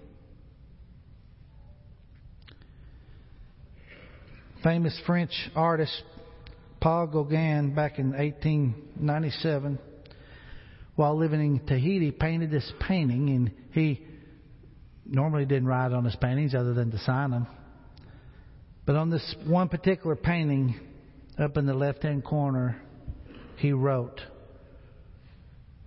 Famous 4.64 5.00
French 5.06 5.32
artist 5.56 6.04
Paul 6.82 7.08
Gauguin 7.08 7.74
back 7.74 8.00
in 8.00 8.12
1897 8.12 9.80
while 10.98 11.16
living 11.16 11.40
in 11.40 11.60
Tahiti, 11.66 12.12
painted 12.12 12.50
this 12.50 12.70
painting, 12.88 13.30
and 13.30 13.52
he 13.72 14.04
normally 15.06 15.46
didn't 15.46 15.68
write 15.68 15.94
on 15.94 16.04
his 16.04 16.16
paintings 16.16 16.56
other 16.56 16.74
than 16.74 16.90
to 16.92 16.98
sign 17.00 17.30
them. 17.32 17.48
But 18.86 18.96
on 18.96 19.12
this 19.12 19.36
one 19.46 19.70
particular 19.70 20.16
painting, 20.16 20.80
up 21.38 21.56
in 21.56 21.68
the 21.68 21.74
left 21.76 22.02
hand 22.02 22.26
corner, 22.26 22.82
he 23.58 23.74
wrote, 23.74 24.20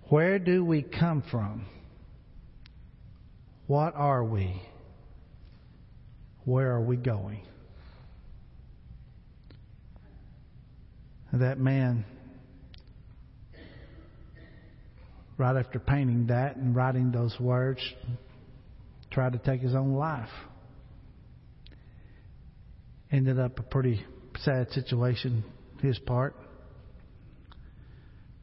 Where 0.09 0.39
do 0.39 0.63
we 0.63 0.81
come 0.81 1.23
from? 1.29 1.65
What 3.71 3.95
are 3.95 4.21
we? 4.21 4.61
Where 6.43 6.73
are 6.73 6.81
we 6.81 6.97
going? 6.97 7.43
That 11.31 11.57
man 11.57 12.03
right 15.37 15.55
after 15.55 15.79
painting 15.79 16.27
that 16.27 16.57
and 16.57 16.75
writing 16.75 17.13
those 17.13 17.33
words, 17.39 17.79
tried 19.09 19.31
to 19.31 19.39
take 19.39 19.61
his 19.61 19.73
own 19.73 19.93
life. 19.93 20.27
Ended 23.09 23.39
up 23.39 23.57
a 23.57 23.63
pretty 23.63 24.05
sad 24.39 24.69
situation, 24.71 25.45
his 25.81 25.97
part. 25.99 26.35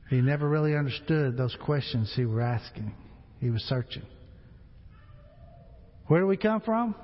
He 0.08 0.22
never 0.22 0.48
really 0.48 0.74
understood 0.74 1.36
those 1.36 1.54
questions 1.66 2.10
he 2.16 2.24
was 2.24 2.42
asking. 2.42 2.94
He 3.40 3.50
was 3.50 3.60
searching. 3.64 4.04
Where 6.08 6.20
do 6.20 6.26
we 6.26 6.36
come 6.36 6.60
from? 6.60 6.94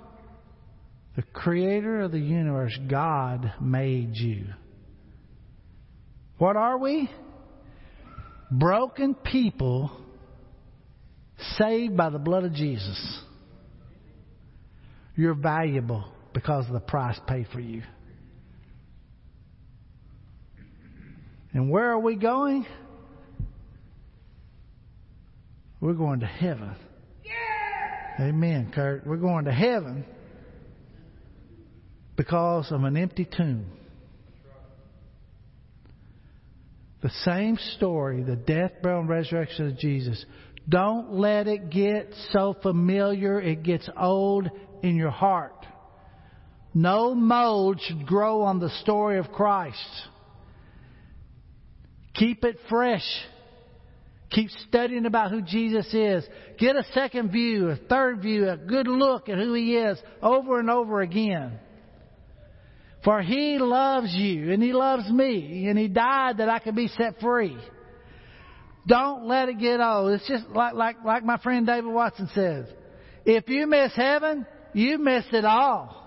The 1.16 1.22
creator 1.22 2.00
of 2.00 2.12
the 2.12 2.18
universe, 2.18 2.76
God, 2.90 3.52
made 3.60 4.16
you. 4.16 4.46
What 6.38 6.56
are 6.56 6.76
we? 6.76 7.08
broken 8.58 9.14
people 9.14 9.90
saved 11.58 11.96
by 11.96 12.10
the 12.10 12.18
blood 12.18 12.44
of 12.44 12.52
Jesus. 12.54 13.20
You're 15.16 15.34
valuable 15.34 16.04
because 16.32 16.66
of 16.66 16.72
the 16.72 16.80
price 16.80 17.18
paid 17.26 17.46
for 17.52 17.60
you. 17.60 17.82
And 21.52 21.70
where 21.70 21.90
are 21.90 21.98
we 21.98 22.16
going? 22.16 22.66
We're 25.80 25.92
going 25.92 26.20
to 26.20 26.26
heaven. 26.26 26.74
Amen, 28.18 28.70
Kurt. 28.72 29.06
We're 29.06 29.16
going 29.16 29.46
to 29.46 29.52
heaven 29.52 30.04
because 32.16 32.70
of 32.70 32.84
an 32.84 32.96
empty 32.96 33.24
tomb. 33.24 33.66
The 37.02 37.10
same 37.24 37.58
story, 37.76 38.22
the 38.22 38.36
death, 38.36 38.72
burial, 38.82 39.00
and 39.00 39.08
resurrection 39.08 39.68
of 39.68 39.78
Jesus. 39.78 40.24
Don't 40.68 41.12
let 41.12 41.48
it 41.48 41.70
get 41.70 42.14
so 42.30 42.56
familiar 42.62 43.40
it 43.40 43.62
gets 43.62 43.88
old 43.96 44.48
in 44.82 44.96
your 44.96 45.10
heart. 45.10 45.66
No 46.72 47.14
mold 47.14 47.80
should 47.80 48.06
grow 48.06 48.42
on 48.42 48.58
the 48.58 48.70
story 48.80 49.18
of 49.18 49.30
Christ. 49.32 49.78
Keep 52.14 52.44
it 52.44 52.58
fresh. 52.70 53.04
Keep 54.30 54.50
studying 54.68 55.06
about 55.06 55.30
who 55.30 55.42
Jesus 55.42 55.86
is. 55.92 56.26
Get 56.58 56.76
a 56.76 56.84
second 56.92 57.30
view, 57.30 57.68
a 57.68 57.76
third 57.76 58.20
view, 58.20 58.48
a 58.48 58.56
good 58.56 58.88
look 58.88 59.28
at 59.28 59.38
who 59.38 59.54
He 59.54 59.76
is 59.76 59.98
over 60.22 60.58
and 60.58 60.70
over 60.70 61.00
again. 61.00 61.58
For 63.04 63.20
He 63.22 63.58
loves 63.58 64.14
you 64.14 64.52
and 64.52 64.62
He 64.62 64.72
loves 64.72 65.08
me 65.10 65.66
and 65.68 65.78
He 65.78 65.88
died 65.88 66.38
that 66.38 66.48
I 66.48 66.58
could 66.58 66.74
be 66.74 66.88
set 66.88 67.20
free. 67.20 67.56
Don't 68.86 69.26
let 69.26 69.48
it 69.48 69.58
get 69.58 69.80
old. 69.80 70.12
It's 70.12 70.28
just 70.28 70.46
like, 70.48 70.74
like, 70.74 70.96
like 71.04 71.24
my 71.24 71.38
friend 71.38 71.66
David 71.66 71.90
Watson 71.90 72.28
says. 72.34 72.66
If 73.24 73.48
you 73.48 73.66
miss 73.66 73.92
heaven, 73.94 74.46
you 74.74 74.98
missed 74.98 75.32
it 75.32 75.44
all. 75.44 76.00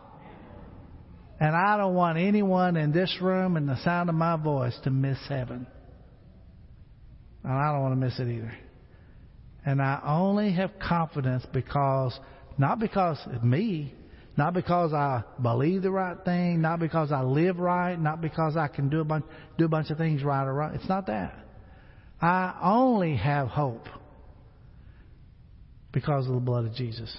And 1.40 1.56
I 1.56 1.78
don't 1.78 1.94
want 1.94 2.18
anyone 2.18 2.78
in 2.78 2.92
this 2.92 3.16
room 3.22 3.58
and 3.58 3.70
the 3.70 3.82
sound 3.84 4.10
of 4.10 4.16
my 4.16 4.36
voice 4.36 4.78
to 4.84 4.90
miss 4.90 5.20
heaven. 5.28 5.68
And 7.48 7.56
I 7.56 7.72
don't 7.72 7.82
want 7.82 7.94
to 7.94 8.06
miss 8.06 8.20
it 8.20 8.28
either. 8.28 8.54
And 9.66 9.82
I 9.82 10.02
only 10.06 10.52
have 10.52 10.72
confidence 10.86 11.46
because, 11.54 12.18
not 12.58 12.78
because 12.78 13.18
of 13.26 13.42
me, 13.42 13.94
not 14.36 14.54
because 14.54 14.92
I 14.92 15.24
believe 15.42 15.82
the 15.82 15.90
right 15.90 16.18
thing, 16.26 16.62
not 16.62 16.82
because 16.82 17.10
I 17.14 17.22
live 17.24 17.58
right, 17.58 17.98
not 17.98 18.20
because 18.20 18.58
I 18.58 18.68
can 18.68 18.90
do 18.90 19.00
a 19.00 19.06
bunch, 19.06 19.24
do 19.58 19.64
a 19.64 19.70
bunch 19.70 19.90
of 19.92 19.98
things 19.98 20.26
right 20.26 20.44
or 20.44 20.54
right. 20.54 20.76
It's 20.76 20.90
not 20.90 21.08
that. 21.08 21.40
I 22.22 22.54
only 22.62 23.16
have 23.16 23.48
hope 23.48 23.88
because 25.94 26.28
of 26.28 26.34
the 26.34 26.42
blood 26.42 26.66
of 26.66 26.74
Jesus. 26.74 27.16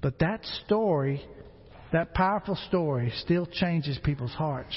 But 0.00 0.20
that 0.20 0.42
story, 0.64 1.22
that 1.92 2.14
powerful 2.14 2.56
story, 2.68 3.12
still 3.20 3.44
changes 3.44 3.98
people's 4.02 4.32
hearts. 4.32 4.74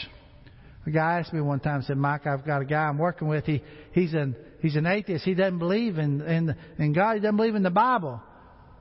A 0.86 0.90
guy 0.90 1.20
asked 1.20 1.32
me 1.32 1.42
one 1.42 1.60
time, 1.60 1.84
said, 1.84 1.98
Mike, 1.98 2.26
I've 2.26 2.46
got 2.46 2.62
a 2.62 2.66
guy 2.66 2.88
I'm 2.88 2.98
working 2.98 3.28
with. 3.28 3.46
He, 3.46 3.62
he's 3.92 4.14
an, 4.14 4.36
he's 4.62 4.76
an 4.76 4.88
atheist. 4.88 5.24
He 5.24 5.36
doesn't 5.36 5.60
believe 5.60 6.00
in, 6.00 6.22
in, 6.22 6.56
in 6.80 6.94
God. 6.94 7.16
He 7.16 7.20
doesn't 7.20 7.38
believe 7.38 7.56
in 7.56 7.64
the 7.64 7.70
Bible. 7.70 8.20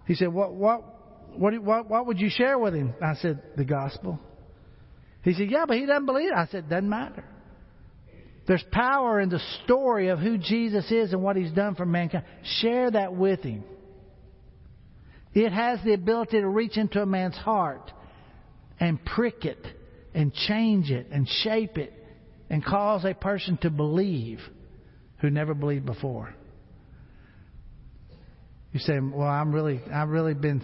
He 0.07 0.15
said, 0.15 0.29
what, 0.29 0.55
what, 0.55 0.83
what, 1.37 1.63
what, 1.63 1.91
what 1.91 2.07
would 2.07 2.19
you 2.19 2.31
share 2.31 2.59
with 2.59 2.75
him? 2.75 2.95
I 3.03 3.15
said, 3.17 3.43
the 3.57 3.65
gospel. 3.65 4.19
He 5.23 5.35
said, 5.35 5.51
yeah, 5.51 5.67
but 5.67 5.77
he 5.77 5.85
doesn't 5.85 6.07
believe 6.07 6.29
it. 6.31 6.35
I 6.35 6.47
said, 6.47 6.71
doesn't 6.71 6.89
matter. 6.89 7.25
There's 8.47 8.65
power 8.73 9.21
in 9.21 9.29
the 9.29 9.41
story 9.65 10.09
of 10.09 10.19
who 10.19 10.39
Jesus 10.39 10.91
is 10.91 11.13
and 11.13 11.23
what 11.23 11.37
he's 11.37 11.53
done 11.53 11.75
for 11.75 11.85
mankind. 11.85 12.25
Share 12.61 12.91
that 12.91 13.15
with 13.15 13.41
him. 13.43 13.63
It 15.35 15.53
has 15.53 15.79
the 15.85 15.93
ability 15.93 16.41
to 16.41 16.49
reach 16.49 16.77
into 16.77 17.01
a 17.01 17.07
man's 17.07 17.37
heart 17.37 17.93
and 18.81 18.99
prick 19.05 19.45
it 19.45 19.65
and 20.15 20.33
change 20.33 20.91
it 20.91 21.07
and 21.11 21.29
shape 21.43 21.79
it 21.79 21.93
and 22.49 22.65
cause 22.65 23.05
a 23.05 23.15
person 23.15 23.57
to 23.59 23.71
believe 23.71 24.41
who 25.21 25.31
never 25.31 25.55
believed 25.55 25.87
before. 25.87 26.35
You 28.73 28.81
say, 28.81 28.99
"Well, 29.01 29.29
I'm 29.29 29.53
really, 29.53 29.81
I've 29.93 30.09
really 30.09 30.35
been 30.35 30.63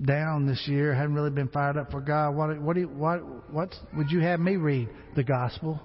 down 0.00 0.46
this 0.46 0.62
year. 0.66 0.94
I 0.94 0.96
haven't 0.96 1.14
really 1.14 1.30
been 1.30 1.48
fired 1.48 1.76
up 1.76 1.90
for 1.90 2.00
God. 2.00 2.34
What, 2.34 2.60
what, 2.60 2.74
do 2.74 2.80
you, 2.80 2.88
what, 2.88 3.52
what 3.52 3.74
would 3.96 4.10
you 4.10 4.20
have 4.20 4.40
me 4.40 4.56
read? 4.56 4.88
The 5.14 5.24
gospel." 5.24 5.80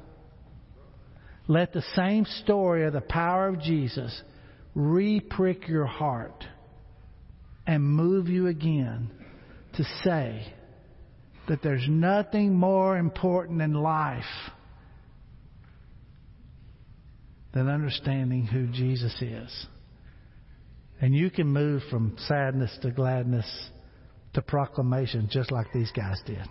Let 1.48 1.74
the 1.74 1.84
same 1.96 2.26
story 2.44 2.86
of 2.86 2.94
the 2.94 3.02
power 3.02 3.48
of 3.48 3.60
Jesus 3.60 4.22
re-prick 4.74 5.68
your 5.68 5.86
heart 5.86 6.46
and 7.68 7.84
move 7.84 8.30
you 8.30 8.48
again 8.48 9.12
to 9.74 9.84
say 10.04 10.54
that 11.52 11.62
there's 11.62 11.86
nothing 11.90 12.54
more 12.54 12.98
important 12.98 13.62
in 13.62 13.74
life 13.74 14.24
than 17.54 17.68
understanding 17.68 18.46
who 18.46 18.68
Jesus 18.68 19.14
is. 19.22 19.68
And 21.02 21.14
you 21.14 21.30
can 21.30 21.48
move 21.48 21.82
from 21.90 22.16
sadness 22.20 22.72
to 22.84 22.92
gladness 22.92 23.46
to 24.34 24.42
proclamation 24.42 25.28
just 25.30 25.52
like 25.52 25.68
these 25.74 25.92
guys 25.92 26.22
did. 26.26 26.48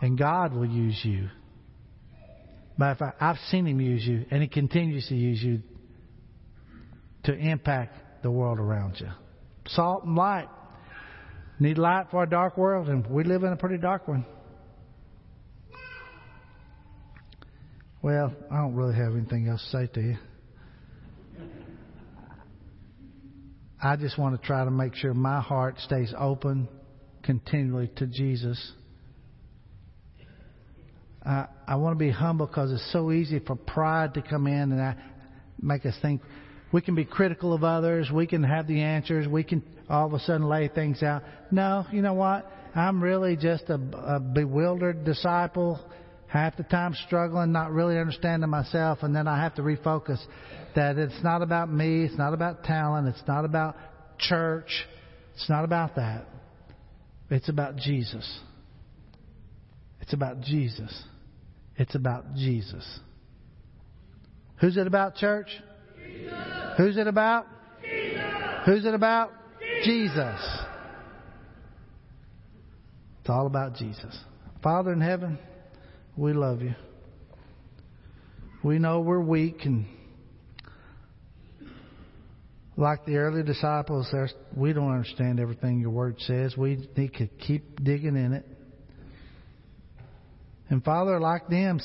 And 0.00 0.16
God 0.16 0.54
will 0.54 0.64
use 0.64 0.98
you. 1.04 1.28
Matter 2.78 2.92
of 2.92 2.98
fact, 3.00 3.20
I've 3.20 3.36
seen 3.50 3.66
Him 3.66 3.82
use 3.82 4.06
you, 4.06 4.24
and 4.30 4.40
He 4.40 4.48
continues 4.48 5.08
to 5.08 5.14
use 5.14 5.42
you 5.42 5.60
to 7.24 7.34
impact 7.34 8.22
the 8.22 8.30
world 8.30 8.58
around 8.58 8.94
you. 8.98 9.10
Salt 9.66 10.04
and 10.04 10.16
light. 10.16 10.48
Need 11.60 11.78
light 11.78 12.06
for 12.10 12.22
a 12.22 12.28
dark 12.28 12.56
world, 12.58 12.88
and 12.88 13.06
we 13.06 13.24
live 13.24 13.44
in 13.44 13.52
a 13.52 13.56
pretty 13.56 13.78
dark 13.78 14.08
one. 14.08 14.26
Well, 18.02 18.34
I 18.50 18.56
don't 18.56 18.74
really 18.74 18.94
have 18.96 19.14
anything 19.14 19.48
else 19.48 19.62
to 19.70 19.70
say 19.70 19.86
to 19.94 20.00
you. 20.00 20.16
I 23.82 23.96
just 23.96 24.18
want 24.18 24.40
to 24.40 24.46
try 24.46 24.64
to 24.64 24.70
make 24.70 24.94
sure 24.94 25.14
my 25.14 25.40
heart 25.40 25.78
stays 25.78 26.12
open 26.18 26.68
continually 27.22 27.90
to 27.96 28.06
Jesus. 28.06 28.72
I, 31.24 31.46
I 31.66 31.76
want 31.76 31.98
to 31.98 31.98
be 31.98 32.10
humble 32.10 32.46
because 32.46 32.72
it's 32.72 32.92
so 32.92 33.12
easy 33.12 33.38
for 33.38 33.56
pride 33.56 34.14
to 34.14 34.22
come 34.22 34.46
in 34.46 34.72
and 34.72 34.80
I, 34.80 34.96
make 35.60 35.86
us 35.86 35.94
think 36.02 36.20
we 36.72 36.80
can 36.80 36.94
be 36.94 37.04
critical 37.04 37.54
of 37.54 37.64
others. 37.64 38.10
We 38.10 38.26
can 38.26 38.42
have 38.42 38.66
the 38.66 38.82
answers. 38.82 39.28
We 39.28 39.44
can 39.44 39.62
all 39.88 40.06
of 40.06 40.12
a 40.12 40.18
sudden 40.20 40.48
lay 40.48 40.68
things 40.68 41.02
out. 41.02 41.22
No, 41.50 41.86
you 41.92 42.02
know 42.02 42.14
what? 42.14 42.50
I'm 42.74 43.02
really 43.02 43.36
just 43.36 43.64
a, 43.68 43.74
a 43.74 44.20
bewildered 44.20 45.04
disciple, 45.04 45.80
half 46.26 46.56
the 46.56 46.64
time 46.64 46.94
struggling, 47.06 47.52
not 47.52 47.70
really 47.70 47.98
understanding 47.98 48.50
myself, 48.50 48.98
and 49.02 49.14
then 49.14 49.28
I 49.28 49.40
have 49.42 49.54
to 49.56 49.62
refocus 49.62 50.18
that 50.74 50.98
it's 50.98 51.22
not 51.22 51.42
about 51.42 51.70
me, 51.70 52.04
it's 52.04 52.18
not 52.18 52.34
about 52.34 52.64
talent, 52.64 53.08
it's 53.08 53.22
not 53.28 53.44
about 53.44 53.76
church, 54.18 54.86
it's 55.34 55.48
not 55.48 55.64
about 55.64 55.96
that. 55.96 56.26
It's 57.30 57.48
about 57.48 57.76
Jesus. 57.76 58.40
It's 60.00 60.12
about 60.12 60.40
Jesus. 60.40 61.04
It's 61.76 61.94
about 61.94 62.34
Jesus. 62.34 63.00
Who's 64.60 64.76
it 64.76 64.86
about, 64.86 65.16
church? 65.16 65.48
Who's 66.76 66.96
it 66.96 67.06
about? 67.06 67.46
Jesus. 67.82 68.22
Who's 68.66 68.84
it 68.84 68.94
about? 68.94 69.32
Jesus. 69.82 70.40
It's 73.20 73.30
all 73.30 73.46
about 73.46 73.76
Jesus. 73.76 74.16
Father 74.62 74.92
in 74.92 75.00
heaven, 75.00 75.38
we 76.16 76.32
love 76.32 76.62
you. 76.62 76.74
We 78.62 78.78
know 78.78 79.00
we're 79.00 79.20
weak 79.20 79.64
and 79.64 79.86
like 82.76 83.04
the 83.04 83.16
early 83.16 83.42
disciples, 83.42 84.12
we 84.56 84.72
don't 84.72 84.90
understand 84.90 85.38
everything 85.38 85.80
your 85.80 85.90
word 85.90 86.16
says. 86.20 86.56
We 86.56 86.88
need 86.96 87.12
to 87.14 87.26
keep 87.26 87.84
digging 87.84 88.16
in 88.16 88.32
it. 88.32 88.44
And 90.70 90.82
Father, 90.82 91.20
like 91.20 91.46
them, 91.48 91.80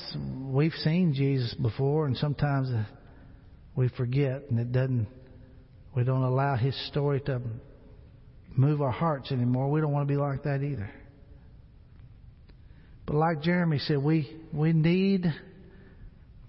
we've 0.52 0.74
seen 0.74 1.14
Jesus 1.14 1.54
before, 1.54 2.08
and 2.08 2.18
sometimes 2.18 2.70
we 3.76 3.90
forget, 3.90 4.50
and 4.50 4.60
it 4.60 4.72
doesn't. 4.72 5.08
We 5.96 6.04
don't 6.04 6.24
allow 6.24 6.56
His 6.56 6.76
story 6.88 7.22
to 7.22 7.42
move 8.56 8.82
our 8.82 8.92
hearts 8.92 9.32
anymore. 9.32 9.70
We 9.70 9.82
don't 9.82 9.92
want 9.92 10.08
to 10.08 10.14
be 10.14 10.20
like 10.20 10.44
that 10.44 10.62
either. 10.64 10.90
But 13.06 13.16
like 13.16 13.42
Jeremy 13.42 13.80
said, 13.80 14.04
we 14.04 14.36
we 14.54 14.74
need 14.74 15.26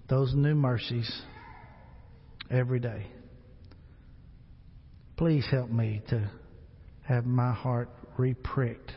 those 0.09 0.33
new 0.35 0.53
mercies 0.53 1.09
every 2.49 2.79
day. 2.79 3.07
Please 5.17 5.45
help 5.49 5.69
me 5.69 6.01
to 6.09 6.29
have 7.03 7.25
my 7.25 7.53
heart 7.53 7.89
repricked 8.17 8.91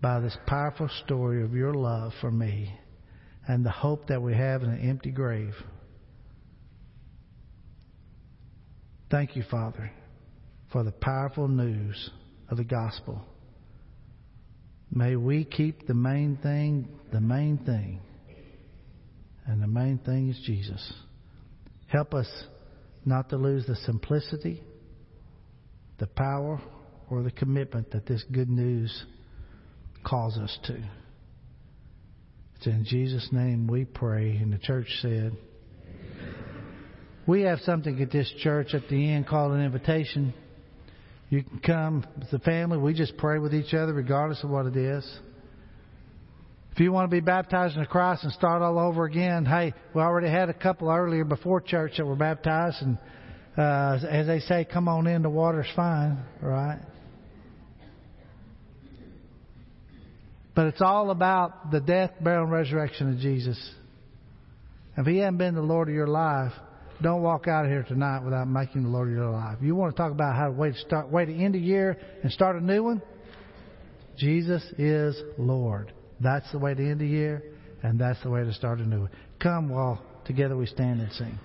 by 0.00 0.20
this 0.20 0.36
powerful 0.46 0.88
story 1.04 1.42
of 1.42 1.54
your 1.54 1.72
love 1.74 2.12
for 2.20 2.30
me 2.30 2.72
and 3.46 3.64
the 3.64 3.70
hope 3.70 4.08
that 4.08 4.20
we 4.20 4.34
have 4.34 4.62
in 4.62 4.70
an 4.70 4.88
empty 4.88 5.10
grave. 5.10 5.54
Thank 9.10 9.36
you, 9.36 9.44
Father, 9.50 9.90
for 10.72 10.82
the 10.82 10.92
powerful 10.92 11.48
news 11.48 12.10
of 12.48 12.56
the 12.56 12.64
gospel. 12.64 13.22
May 14.90 15.16
we 15.16 15.44
keep 15.44 15.86
the 15.86 15.94
main 15.94 16.38
thing 16.42 16.88
the 17.12 17.20
main 17.20 17.58
thing. 17.58 18.00
And 19.46 19.62
the 19.62 19.66
main 19.66 19.98
thing 19.98 20.30
is 20.30 20.40
Jesus. 20.44 20.92
Help 21.86 22.14
us 22.14 22.28
not 23.04 23.28
to 23.28 23.36
lose 23.36 23.66
the 23.66 23.76
simplicity, 23.76 24.62
the 25.98 26.06
power, 26.06 26.60
or 27.10 27.22
the 27.22 27.30
commitment 27.30 27.90
that 27.90 28.06
this 28.06 28.24
good 28.32 28.48
news 28.48 29.04
calls 30.04 30.38
us 30.38 30.56
to. 30.64 30.82
It's 32.56 32.66
in 32.66 32.84
Jesus' 32.84 33.28
name 33.30 33.66
we 33.66 33.84
pray. 33.84 34.36
And 34.36 34.52
the 34.52 34.58
church 34.58 34.86
said, 35.02 35.36
we 37.26 37.42
have 37.42 37.58
something 37.60 38.00
at 38.00 38.10
this 38.10 38.32
church 38.38 38.74
at 38.74 38.88
the 38.88 39.10
end 39.10 39.26
called 39.26 39.52
an 39.52 39.62
invitation. 39.62 40.32
You 41.32 41.42
can 41.42 41.60
come 41.60 42.06
with 42.18 42.30
the 42.30 42.40
family. 42.40 42.76
We 42.76 42.92
just 42.92 43.16
pray 43.16 43.38
with 43.38 43.54
each 43.54 43.72
other 43.72 43.94
regardless 43.94 44.44
of 44.44 44.50
what 44.50 44.66
it 44.66 44.76
is. 44.76 45.18
If 46.72 46.80
you 46.80 46.92
want 46.92 47.10
to 47.10 47.16
be 47.16 47.20
baptized 47.20 47.74
in 47.74 47.86
Christ 47.86 48.24
and 48.24 48.34
start 48.34 48.60
all 48.60 48.78
over 48.78 49.06
again, 49.06 49.46
hey, 49.46 49.72
we 49.94 50.02
already 50.02 50.28
had 50.28 50.50
a 50.50 50.52
couple 50.52 50.90
earlier 50.90 51.24
before 51.24 51.62
church 51.62 51.92
that 51.96 52.04
were 52.04 52.16
baptized, 52.16 52.82
and 52.82 52.98
uh, 53.56 54.06
as 54.06 54.26
they 54.26 54.40
say, 54.40 54.66
come 54.70 54.88
on 54.88 55.06
in, 55.06 55.22
the 55.22 55.30
water's 55.30 55.70
fine, 55.74 56.18
right? 56.42 56.80
But 60.54 60.66
it's 60.66 60.82
all 60.82 61.10
about 61.10 61.70
the 61.70 61.80
death, 61.80 62.10
burial, 62.20 62.42
and 62.42 62.52
resurrection 62.52 63.10
of 63.10 63.20
Jesus. 63.20 63.58
If 64.98 65.06
He 65.06 65.16
hasn't 65.16 65.38
been 65.38 65.54
the 65.54 65.62
Lord 65.62 65.88
of 65.88 65.94
your 65.94 66.08
life, 66.08 66.52
don't 67.02 67.22
walk 67.22 67.48
out 67.48 67.64
of 67.64 67.70
here 67.70 67.82
tonight 67.82 68.24
without 68.24 68.48
making 68.48 68.84
the 68.84 68.88
Lord 68.88 69.10
your 69.10 69.30
life. 69.30 69.58
You 69.60 69.74
want 69.74 69.94
to 69.94 70.00
talk 70.00 70.12
about 70.12 70.36
how 70.36 70.46
to 70.46 70.52
wait 70.52 70.74
to 70.74 70.80
start, 70.80 71.10
wait 71.10 71.26
to 71.26 71.34
end 71.34 71.54
the 71.54 71.58
year 71.58 71.98
and 72.22 72.32
start 72.32 72.56
a 72.56 72.60
new 72.60 72.84
one? 72.84 73.02
Jesus 74.16 74.62
is 74.78 75.20
Lord. 75.38 75.92
That's 76.20 76.50
the 76.52 76.58
way 76.58 76.74
to 76.74 76.80
end 76.80 77.00
the 77.00 77.06
year, 77.06 77.42
and 77.82 78.00
that's 78.00 78.22
the 78.22 78.30
way 78.30 78.44
to 78.44 78.52
start 78.52 78.78
a 78.78 78.86
new 78.86 79.00
one. 79.00 79.10
Come 79.40 79.68
while 79.68 80.02
together 80.24 80.56
we 80.56 80.66
stand 80.66 81.00
and 81.00 81.12
sing. 81.12 81.38